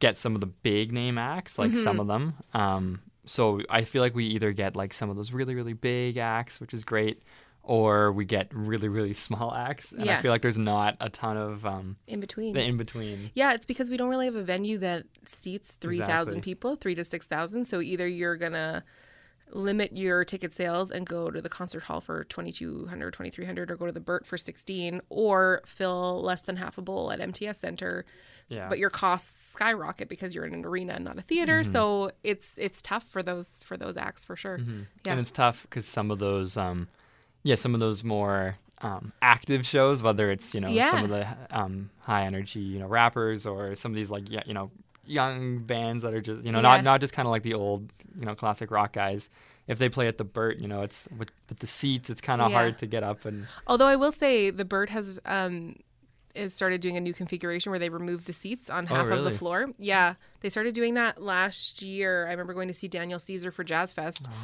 get 0.01 0.19
some 0.19 0.35
of 0.35 0.41
the 0.41 0.47
big 0.49 0.93
name 0.93 1.17
acts, 1.19 1.59
like 1.59 1.77
some 1.77 1.93
Mm-hmm. 1.99 2.01
of 2.01 2.07
them. 2.09 2.35
Um, 2.53 3.01
so 3.25 3.61
I 3.71 3.85
feel 3.85 4.03
like 4.03 4.15
we 4.15 4.25
either 4.27 4.53
get 4.53 4.75
like 4.75 4.93
some 4.93 5.09
of 5.11 5.17
those 5.17 5.33
really 5.33 5.55
really 5.55 5.75
big 5.75 6.17
acts, 6.17 6.61
which 6.61 6.75
is 6.75 6.85
great, 6.85 7.23
or 7.63 8.11
we 8.13 8.25
get 8.25 8.49
really 8.53 8.89
really 8.89 9.15
small 9.27 9.55
acts. 9.55 9.93
And 9.93 10.11
I 10.11 10.21
feel 10.21 10.33
like 10.33 10.43
there's 10.43 10.59
not 10.59 10.97
a 11.01 11.09
ton 11.11 11.37
of 11.37 11.65
um, 11.65 11.97
in 12.07 12.19
between. 12.21 12.55
the 12.55 12.63
in 12.63 12.77
between. 12.77 13.31
Yeah, 13.35 13.53
it's 13.55 13.67
because 13.67 13.89
we 13.91 13.97
don't 13.97 14.09
really 14.11 14.27
have 14.27 14.35
a 14.35 14.43
venue 14.43 14.79
that 14.79 15.05
seats 15.25 15.77
3,000 15.77 16.11
Exactly. 16.11 16.41
people, 16.41 16.75
3 16.77 16.95
to 16.97 17.05
6,000. 17.05 17.65
So 17.67 17.81
either 17.81 18.09
you're 18.09 18.37
going 18.37 18.53
to 18.53 18.83
limit 19.53 19.93
your 19.97 20.25
ticket 20.25 20.53
sales 20.53 20.91
and 20.91 21.07
go 21.07 21.31
to 21.31 21.41
the 21.41 21.49
concert 21.49 21.85
hall 21.85 22.01
for 22.01 22.25
2200 22.25 23.13
2300 23.13 23.71
or 23.71 23.77
go 23.77 23.87
to 23.87 23.93
the 23.93 24.01
Burt 24.01 24.27
for 24.27 24.37
16 24.39 25.01
or 25.09 25.61
fill 25.67 26.23
less 26.23 26.43
than 26.43 26.57
half 26.57 26.79
a 26.79 26.83
bowl 26.83 27.11
at 27.13 27.21
MTS 27.21 27.59
Center 27.59 28.05
Yeah. 28.49 28.69
but 28.69 28.79
your 28.79 28.91
costs 28.91 29.51
skyrocket 29.53 30.09
because 30.09 30.35
you're 30.35 30.45
in 30.45 30.55
an 30.55 30.65
arena 30.65 30.95
and 30.95 31.05
not 31.05 31.19
a 31.19 31.23
theater 31.23 31.61
Mm-hmm. 31.61 31.73
so 31.73 32.11
it's 32.23 32.59
it's 32.59 32.81
tough 32.83 33.05
for 33.05 33.23
those 33.23 33.63
for 33.65 33.77
those 33.77 33.97
acts 33.97 34.25
for 34.25 34.37
sure 34.37 34.59
yeah 35.05 35.11
And 35.13 35.21
it's 35.21 35.31
tough 35.31 35.63
because 35.63 35.87
some 35.87 36.11
of 36.11 36.19
those, 36.19 36.57
um, 36.57 36.89
yeah, 37.43 37.55
some 37.57 37.75
of 37.75 37.81
those 37.81 38.05
more 38.05 38.57
um, 38.83 39.13
active 39.23 39.67
shows, 39.67 40.03
whether 40.03 40.31
it's 40.31 40.55
you 40.55 40.61
know 40.61 40.69
Yeah. 40.71 40.91
some 40.91 41.05
of 41.05 41.11
the 41.11 41.27
um, 41.51 41.91
high 42.01 42.25
energy, 42.25 42.61
you 42.61 42.79
know, 42.79 42.87
rappers 42.87 43.47
or 43.47 43.75
some 43.77 43.93
of 43.93 43.97
these 43.97 44.11
like 44.11 44.31
yeah, 44.31 44.43
you 44.47 44.55
know, 44.55 44.71
young 45.11 45.59
bands 45.59 46.03
that 46.05 46.15
are 46.15 46.21
just 46.21 46.45
you 46.45 46.53
know 46.53 46.59
Yeah. 46.59 46.63
not 46.77 46.85
not 46.85 47.01
just 47.01 47.13
kind 47.13 47.27
of 47.27 47.31
like 47.31 47.43
the 47.43 47.55
old 47.55 47.93
you 48.19 48.25
know 48.27 48.35
classic 48.35 48.71
rock 48.71 48.93
guys. 48.93 49.29
If 49.67 49.79
they 49.79 49.89
play 49.89 50.09
at 50.09 50.19
the 50.19 50.25
Burt, 50.25 50.59
you 50.59 50.67
know, 50.67 50.81
it's 50.83 51.07
with, 51.17 51.31
with 51.49 51.61
the 51.61 51.67
seats, 51.67 52.11
it's 52.11 52.21
kind 52.21 52.41
of 52.43 52.51
Yeah. 52.51 52.57
hard 52.59 52.79
to 52.79 52.87
get 52.87 53.03
up 53.05 53.25
and 53.25 53.47
Although 53.67 53.87
I 53.87 53.97
will 53.97 54.13
say 54.13 54.51
the 54.51 54.65
Burt 54.65 54.91
has 54.91 55.19
um 55.25 55.77
is 56.35 56.55
started 56.55 56.81
doing 56.81 56.97
a 56.97 57.01
new 57.01 57.13
configuration 57.13 57.71
where 57.71 57.79
they 57.81 57.89
removed 57.89 58.27
the 58.27 58.33
seats 58.33 58.71
on 58.71 58.87
half 58.87 59.07
of 59.07 59.07
Oh, 59.07 59.17
really? 59.17 59.33
the 59.33 59.39
floor. 59.39 59.67
Yeah, 59.79 60.15
they 60.43 60.49
started 60.49 60.75
doing 60.75 60.95
that 60.95 61.21
last 61.21 61.83
year. 61.83 62.27
I 62.29 62.31
remember 62.31 62.55
going 62.55 62.69
to 62.69 62.75
see 62.75 62.87
Daniel 62.87 63.19
Caesar 63.19 63.51
for 63.51 63.65
Jazz 63.65 63.93
Fest. 63.93 64.29
oh. 64.31 64.35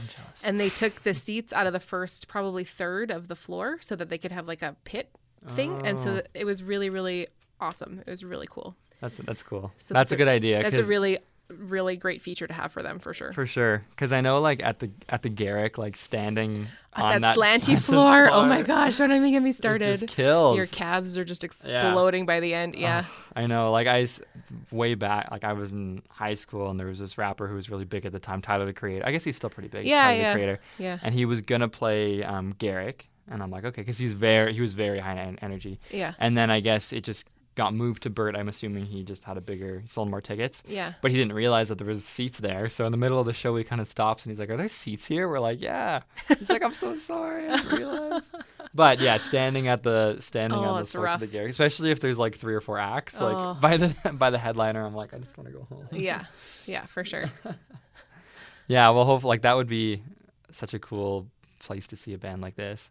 And 0.44 0.59
they 0.59 0.68
took 0.68 1.05
the 1.05 1.14
seats 1.14 1.52
out 1.52 1.68
of 1.68 1.72
the 1.72 1.79
first 1.81 2.26
probably 2.26 2.64
third 2.64 3.12
of 3.12 3.29
the 3.29 3.37
floor 3.37 3.79
so 3.81 3.94
that 3.94 4.09
they 4.09 4.18
could 4.18 4.33
have 4.33 4.48
like 4.48 4.62
a 4.62 4.74
pit 4.85 5.11
thing. 5.48 5.74
And 5.87 5.96
Oh. 5.96 6.02
so 6.05 6.22
it 6.35 6.44
was 6.44 6.61
really, 6.64 6.90
really 6.90 7.29
awesome. 7.61 8.02
It 8.05 8.11
was 8.11 8.24
really 8.24 8.48
cool. 8.50 8.74
That's 9.00 9.18
that's 9.18 9.42
cool. 9.42 9.72
So 9.78 9.94
that's, 9.94 10.12
a 10.12 10.16
good 10.16 10.28
idea. 10.28 10.62
That's 10.62 10.76
a 10.76 10.85
really, 10.85 11.18
really 11.50 11.96
great 11.96 12.22
feature 12.22 12.46
to 12.46 12.52
have 12.54 12.72
for 12.72 12.82
them 12.82 12.98
for 12.98 13.12
sure. 13.12 13.32
for 13.32 13.46
sure. 13.46 13.82
Because 13.90 14.12
I 14.12 14.20
know 14.20 14.40
like 14.40 14.62
at 14.62 14.78
the 14.78 14.90
at 15.09 15.22
the 15.22 15.28
Garrick, 15.28 15.78
like 15.78 15.96
standing 15.96 16.66
on 16.94 17.20
that, 17.20 17.20
that 17.20 17.37
slanty 17.37 17.62
slanted 17.62 17.82
floor. 17.85 18.28
Oh 18.30 18.46
my 18.46 18.62
gosh, 18.62 18.96
don't 18.96 19.12
even 19.12 19.30
get 19.30 19.42
me 19.42 19.50
it 19.50 19.54
started. 19.54 20.00
just 20.00 20.14
kills. 20.14 20.56
Your 20.56 20.66
calves 20.66 21.18
are 21.18 21.24
just 21.24 21.44
exploding 21.44 22.26
by 22.26 22.40
the 22.40 22.54
end. 22.54 22.74
Yeah. 22.74 23.04
I 23.35 23.46
know, 23.46 23.70
like 23.70 23.87
I 23.87 24.06
way 24.70 24.94
back, 24.94 25.30
like 25.30 25.44
I 25.44 25.52
was 25.52 25.72
in 25.72 26.02
high 26.09 26.35
school, 26.35 26.70
and 26.70 26.80
there 26.80 26.87
was 26.87 26.98
this 26.98 27.18
rapper 27.18 27.46
who 27.46 27.54
was 27.54 27.68
really 27.68 27.85
big 27.85 28.06
at 28.06 28.12
the 28.12 28.20
time, 28.20 28.40
Tyler 28.40 28.66
the 28.66 28.72
Creator. 28.72 29.06
I 29.06 29.12
guess 29.12 29.24
he's 29.24 29.37
still 29.37 29.50
pretty 29.50 29.68
big. 29.68 29.87
Yeah, 29.87 30.04
Tyler 30.04 30.16
yeah. 30.16 30.32
the 30.32 30.37
Creator. 30.37 30.61
Yeah. 30.78 30.98
And 31.02 31.14
he 31.14 31.26
was 31.26 31.42
gonna 31.42 31.68
play 31.68 32.24
um, 32.24 32.54
Garrick, 32.59 33.09
and 33.30 33.42
I'm 33.42 33.50
like, 33.50 33.64
okay, 33.64 33.82
because 33.82 33.98
he's 33.98 34.14
very, 34.14 34.54
he 34.54 34.61
was 34.61 34.72
very 34.72 34.98
high 34.98 35.37
energy. 35.42 35.80
Yeah. 35.90 36.14
And 36.18 36.37
then 36.37 36.50
I 36.50 36.61
guess 36.61 36.92
it 36.92 37.04
just 37.04 37.28
got 37.57 37.75
moved 37.75 38.05
to 38.05 38.11
Burt. 38.11 38.37
I'm 38.37 38.47
assuming 38.49 38.85
he 38.85 39.03
just 39.03 39.25
had 39.25 39.37
a 39.37 39.40
bigger, 39.40 39.81
he 39.81 39.88
sold 39.88 40.09
more 40.11 40.21
tickets. 40.21 40.62
Yeah. 40.69 40.92
But 41.03 41.11
he 41.11 41.16
didn't 41.16 41.33
realize 41.33 41.69
that 41.71 41.79
there 41.79 41.87
was 41.87 42.05
seats 42.05 42.38
there. 42.38 42.69
So 42.69 42.87
in 42.87 42.92
the 42.92 42.99
middle 42.99 43.19
of 43.19 43.27
the 43.27 43.33
show, 43.33 43.57
he 43.57 43.64
kind 43.64 43.81
of 43.81 43.88
stops 43.88 44.25
and 44.25 44.31
he's 44.31 44.38
like, 44.38 44.51
"Are 44.51 44.57
there 44.57 44.69
seats 44.69 45.07
here?" 45.07 45.29
We're 45.29 45.40
like, 45.40 45.61
"Yeah." 45.61 46.03
He's 46.29 46.49
like, 46.51 46.62
"I'm 46.62 46.73
so 46.75 46.95
sorry, 47.11 47.49
I 47.49 47.57
didn't 47.57 47.79
realize." 47.79 48.31
but 48.75 49.01
yeah, 49.01 49.16
standing 49.16 49.69
at 49.69 49.83
the 49.83 50.16
standing 50.21 50.59
Oh, 50.59 50.62
on 50.64 50.81
the 50.83 50.87
floor 50.87 51.09
of 51.09 51.19
the. 51.21 51.27
Garrick, 51.27 51.51
especially 51.51 51.90
if 51.90 51.99
there's 52.01 52.19
like 52.19 52.37
three 52.37 52.55
or 52.55 52.61
four 52.61 52.79
acts, 52.79 53.19
like 53.21 53.35
Oh. 53.35 53.59
by 53.61 53.77
the 53.79 53.95
by 54.12 54.31
the 54.31 54.38
headliner, 54.38 54.85
I'm 54.85 54.95
like, 54.95 55.14
I 55.14 55.19
just 55.19 55.37
want 55.38 55.49
to 55.51 55.55
go 55.57 55.64
home. 55.69 55.88
Yeah. 55.92 56.25
Yeah, 56.66 56.85
for 56.87 57.05
sure. 57.05 57.31
Yeah, 58.69 58.90
well, 58.90 59.05
hopefully, 59.05 59.29
like 59.29 59.42
that 59.42 59.55
would 59.57 59.69
be 59.69 60.03
such 60.51 60.75
a 60.75 60.79
cool 60.81 61.29
place 61.61 61.87
to 61.88 61.97
see 61.97 62.14
a 62.14 62.19
band 62.19 62.42
like 62.42 62.57
this, 62.57 62.90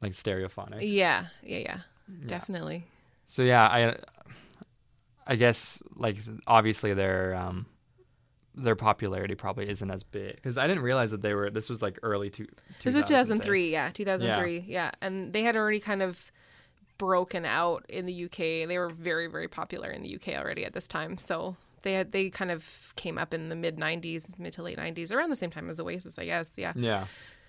like 0.00 0.12
Stereophonics. 0.12 0.78
Yeah. 0.80 1.26
Yeah. 1.42 1.58
Yeah. 1.58 1.78
Definitely. 2.26 2.84
So 3.30 3.42
yeah, 3.42 3.64
I 3.64 3.96
I 5.24 5.36
guess 5.36 5.80
like 5.94 6.18
obviously 6.48 6.94
their 6.94 7.36
um 7.36 7.66
their 8.56 8.74
popularity 8.74 9.36
probably 9.36 9.68
isn't 9.68 9.88
as 9.88 10.02
big 10.02 10.34
because 10.34 10.58
I 10.58 10.66
didn't 10.66 10.82
realize 10.82 11.12
that 11.12 11.22
they 11.22 11.32
were. 11.32 11.48
This 11.48 11.70
was 11.70 11.80
like 11.80 12.00
early 12.02 12.28
two. 12.28 12.48
This 12.82 12.96
was 12.96 13.04
2000s, 13.04 13.08
eh? 13.08 13.22
2003. 13.22 13.70
Yeah. 13.70 13.90
2003. 13.94 14.64
Yeah. 14.66 14.90
And 15.00 15.32
they 15.32 15.42
had 15.42 15.56
already 15.56 15.78
kind 15.78 16.02
of 16.02 16.32
broken 16.98 17.44
out 17.44 17.86
in 17.88 18.06
the 18.06 18.24
UK. 18.24 18.68
They 18.68 18.76
were 18.78 18.90
very, 18.90 19.28
very 19.28 19.46
popular 19.46 19.90
in 19.90 20.02
the 20.02 20.16
UK 20.16 20.30
already 20.30 20.64
at 20.64 20.72
this 20.72 20.88
time. 20.88 21.16
So 21.16 21.54
they 21.84 21.94
had, 21.94 22.10
they 22.10 22.30
kind 22.30 22.50
of 22.50 22.92
came 22.96 23.16
up 23.16 23.32
in 23.32 23.48
the 23.48 23.56
mid 23.56 23.76
90s, 23.76 24.36
mid 24.40 24.52
to 24.54 24.64
late 24.64 24.76
90s, 24.76 25.14
around 25.14 25.30
the 25.30 25.36
same 25.36 25.50
time 25.50 25.70
as 25.70 25.78
Oasis, 25.78 26.18
I 26.18 26.24
guess. 26.24 26.58
Yeah. 26.58 26.72
Yeah. 26.74 27.04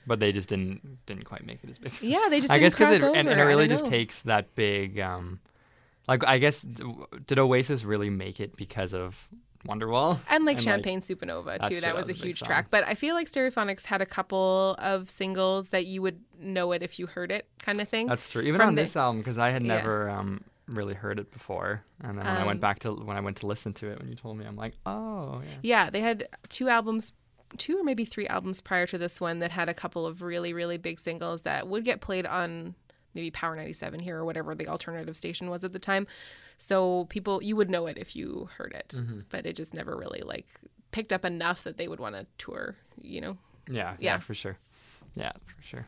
but 0.06 0.20
they 0.20 0.32
just 0.32 0.50
didn't 0.50 1.04
didn't 1.08 1.26
quite 1.26 1.44
make 1.44 1.64
it 1.64 1.70
as 1.72 1.80
big. 1.80 1.92
As 1.92 2.04
Yeah, 2.04 2.28
they 2.30 2.40
just 2.46 2.54
I 2.54 2.60
didn't 2.60 2.68
guess 2.68 2.74
because 2.76 3.02
it 3.02 3.18
and, 3.18 3.28
and 3.28 3.40
it 3.40 3.44
really 3.44 3.68
just 3.68 3.88
takes 3.88 4.22
that 4.22 4.54
big 4.54 5.00
um, 5.00 5.40
like 6.08 6.26
I 6.26 6.38
guess 6.38 6.64
did 6.64 7.40
Oasis 7.40 7.84
really 7.84 8.10
make 8.10 8.40
it 8.40 8.56
because 8.56 8.94
of 8.94 9.30
Wonderwall 9.68 10.20
And 10.30 10.46
like 10.46 10.58
And, 10.58 10.64
Champagne 10.64 11.02
Supernova 11.02 11.62
too. 11.62 11.70
true, 11.76 11.82
That 11.82 11.96
was 11.96 12.10
a 12.10 12.14
huge 12.14 12.42
track. 12.42 12.68
But 12.72 12.88
I 12.88 12.96
feel 12.96 13.14
like 13.16 13.28
Stereophonics 13.28 13.86
had 13.86 14.02
a 14.02 14.06
couple 14.06 14.76
of 14.80 15.10
singles 15.10 15.70
that 15.70 15.86
you 15.86 16.02
would 16.02 16.20
know 16.40 16.72
it 16.72 16.82
if 16.82 16.98
you 17.00 17.06
heard 17.08 17.32
it, 17.32 17.48
kind 17.60 17.80
of 17.80 17.88
thing. 17.88 18.08
That's 18.08 18.30
true. 18.30 18.42
Even 18.42 18.58
From 18.58 18.70
on 18.70 18.76
the- 18.76 18.82
this 18.82 18.96
album, 18.96 19.20
because 19.20 19.38
I 19.38 19.50
had 19.52 19.62
Yeah. 19.64 19.76
never 19.78 20.10
um, 20.10 20.42
really 20.68 20.96
heard 20.96 21.20
it 21.20 21.32
before, 21.32 21.84
and 22.04 22.18
then 22.18 22.26
when 22.26 22.36
I 22.38 22.46
went 22.46 22.58
Um, 22.58 22.62
back 22.62 22.80
to 22.80 22.94
when 22.94 23.18
I 23.18 23.20
went 23.20 23.38
to 23.38 23.48
listen 23.48 23.74
to 23.74 23.92
it, 23.92 24.00
when 24.00 24.08
you 24.10 24.16
told 24.16 24.38
me, 24.38 24.46
I'm 24.46 24.56
like, 24.56 24.74
oh 24.88 25.42
yeah. 25.44 25.58
Yeah, 25.62 25.90
they 25.92 26.02
had 26.02 26.28
two 26.50 26.68
albums, 26.68 27.14
two 27.58 27.78
or 27.78 27.84
maybe 27.84 28.06
three 28.06 28.26
albums 28.28 28.62
prior 28.62 28.88
to 28.88 28.98
this 28.98 29.22
one 29.22 29.40
that 29.40 29.52
had 29.52 29.70
a 29.70 29.74
couple 29.76 30.08
of 30.08 30.22
really, 30.24 30.54
really 30.54 30.78
big 30.78 31.00
singles 31.00 31.42
that 31.44 31.68
would 31.68 31.84
get 31.86 32.00
played 32.02 32.26
on 32.26 32.74
maybe 33.14 33.32
Power 33.32 33.56
97 33.56 34.00
here 34.00 34.18
or 34.18 34.26
whatever 34.26 34.56
the 34.56 34.68
alternative 34.68 35.16
station 35.18 35.50
was 35.50 35.64
at 35.64 35.74
the 35.74 35.80
time. 35.80 36.08
So 36.58 37.06
people, 37.06 37.42
you 37.42 37.56
would 37.56 37.70
know 37.70 37.88
it 37.88 37.98
if 37.98 38.16
you 38.16 38.50
heard 38.58 38.74
it, 38.74 38.94
Mm-hmm. 38.96 39.22
but 39.30 39.46
it 39.46 39.56
just 39.56 39.74
never 39.74 39.96
really 39.98 40.22
like 40.22 40.48
picked 40.92 41.12
up 41.14 41.26
enough 41.26 41.64
that 41.64 41.78
they 41.78 41.88
would 41.88 42.00
want 42.00 42.16
to 42.16 42.26
tour, 42.38 42.76
you 43.00 43.22
know? 43.22 43.38
yeah, 43.68 43.96
yeah, 44.00 44.14
Yeah. 44.14 44.18
for 44.20 44.34
sure, 44.34 44.58
yeah, 45.16 45.32
for 45.46 45.62
sure. 45.64 45.86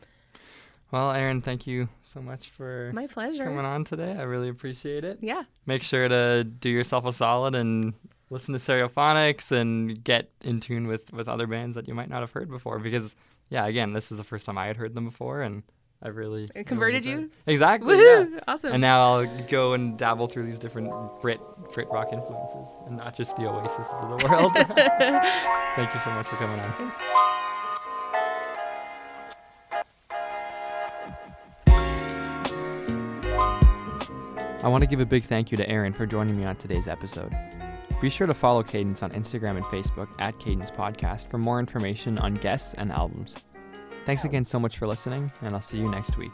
Well, 0.90 1.10
Erin, 1.12 1.40
thank 1.40 1.66
you 1.66 1.88
so 2.02 2.20
much 2.22 2.50
for 2.50 2.90
My 2.94 3.06
pleasure. 3.08 3.44
coming 3.44 3.64
on 3.64 3.84
today. 3.84 4.12
I 4.16 4.22
really 4.22 4.48
appreciate 4.48 5.04
it. 5.04 5.18
Yeah. 5.20 5.42
Make 5.66 5.82
sure 5.82 6.08
to 6.08 6.44
do 6.44 6.68
yourself 6.68 7.04
a 7.04 7.12
solid 7.12 7.54
and 7.56 7.94
listen 8.30 8.52
to 8.52 8.60
Stereophonics 8.60 9.50
and 9.50 10.02
get 10.04 10.30
in 10.42 10.60
tune 10.60 10.86
with 10.86 11.12
with 11.12 11.28
other 11.28 11.46
bands 11.48 11.74
that 11.74 11.88
you 11.88 11.94
might 11.94 12.08
not 12.08 12.20
have 12.20 12.30
heard 12.30 12.48
before. 12.48 12.78
Because 12.78 13.16
yeah, 13.48 13.66
again, 13.66 13.92
this 13.92 14.12
is 14.12 14.18
the 14.18 14.24
first 14.24 14.46
time 14.46 14.56
I 14.56 14.66
had 14.66 14.76
heard 14.76 14.94
them 14.94 15.04
before, 15.04 15.42
and 15.42 15.64
I 16.04 16.08
really 16.08 16.48
It 16.54 16.66
converted 16.66 17.04
you? 17.06 17.30
exactly. 17.46 17.96
Woohoo! 17.96 18.32
Yeah. 18.32 18.40
Awesome. 18.46 18.72
And 18.72 18.80
now 18.82 19.00
I'll 19.14 19.26
go 19.48 19.72
and 19.72 19.96
dabble 19.98 20.26
through 20.26 20.44
these 20.46 20.58
different 20.58 20.90
Brit 21.22 21.40
Brit 21.72 21.88
rock 21.90 22.12
influences, 22.12 22.66
and 22.86 22.98
not 22.98 23.16
just 23.16 23.34
the 23.36 23.50
Oasis 23.50 23.86
of 23.90 24.20
the 24.20 24.28
world. 24.28 24.52
Thank 25.76 25.94
you 25.94 26.00
so 26.00 26.10
much 26.10 26.26
for 26.26 26.36
coming 26.36 26.60
on. 26.60 26.72
Thanks. 26.76 26.96
I 34.62 34.68
want 34.68 34.82
to 34.82 34.88
give 34.88 35.00
a 35.00 35.06
big 35.06 35.24
thank 35.24 35.50
you 35.50 35.58
to 35.58 35.68
Erin 35.68 35.92
for 35.92 36.06
joining 36.06 36.36
me 36.38 36.44
on 36.44 36.56
today's 36.56 36.88
episode. 36.88 37.32
Be 38.00 38.08
sure 38.08 38.26
to 38.26 38.34
follow 38.34 38.62
Cadence 38.62 39.02
on 39.02 39.10
Instagram 39.10 39.56
and 39.56 39.64
Facebook 39.66 40.08
at 40.18 40.38
Cadence 40.38 40.70
Podcast 40.70 41.28
for 41.30 41.38
more 41.38 41.60
information 41.60 42.18
on 42.18 42.34
guests 42.34 42.74
and 42.74 42.90
albums. 42.90 43.44
Thanks 44.04 44.24
again 44.24 44.44
so 44.44 44.58
much 44.58 44.78
for 44.78 44.86
listening, 44.86 45.32
and 45.42 45.54
I'll 45.54 45.62
see 45.62 45.78
you 45.78 45.88
next 45.88 46.18
week. 46.18 46.32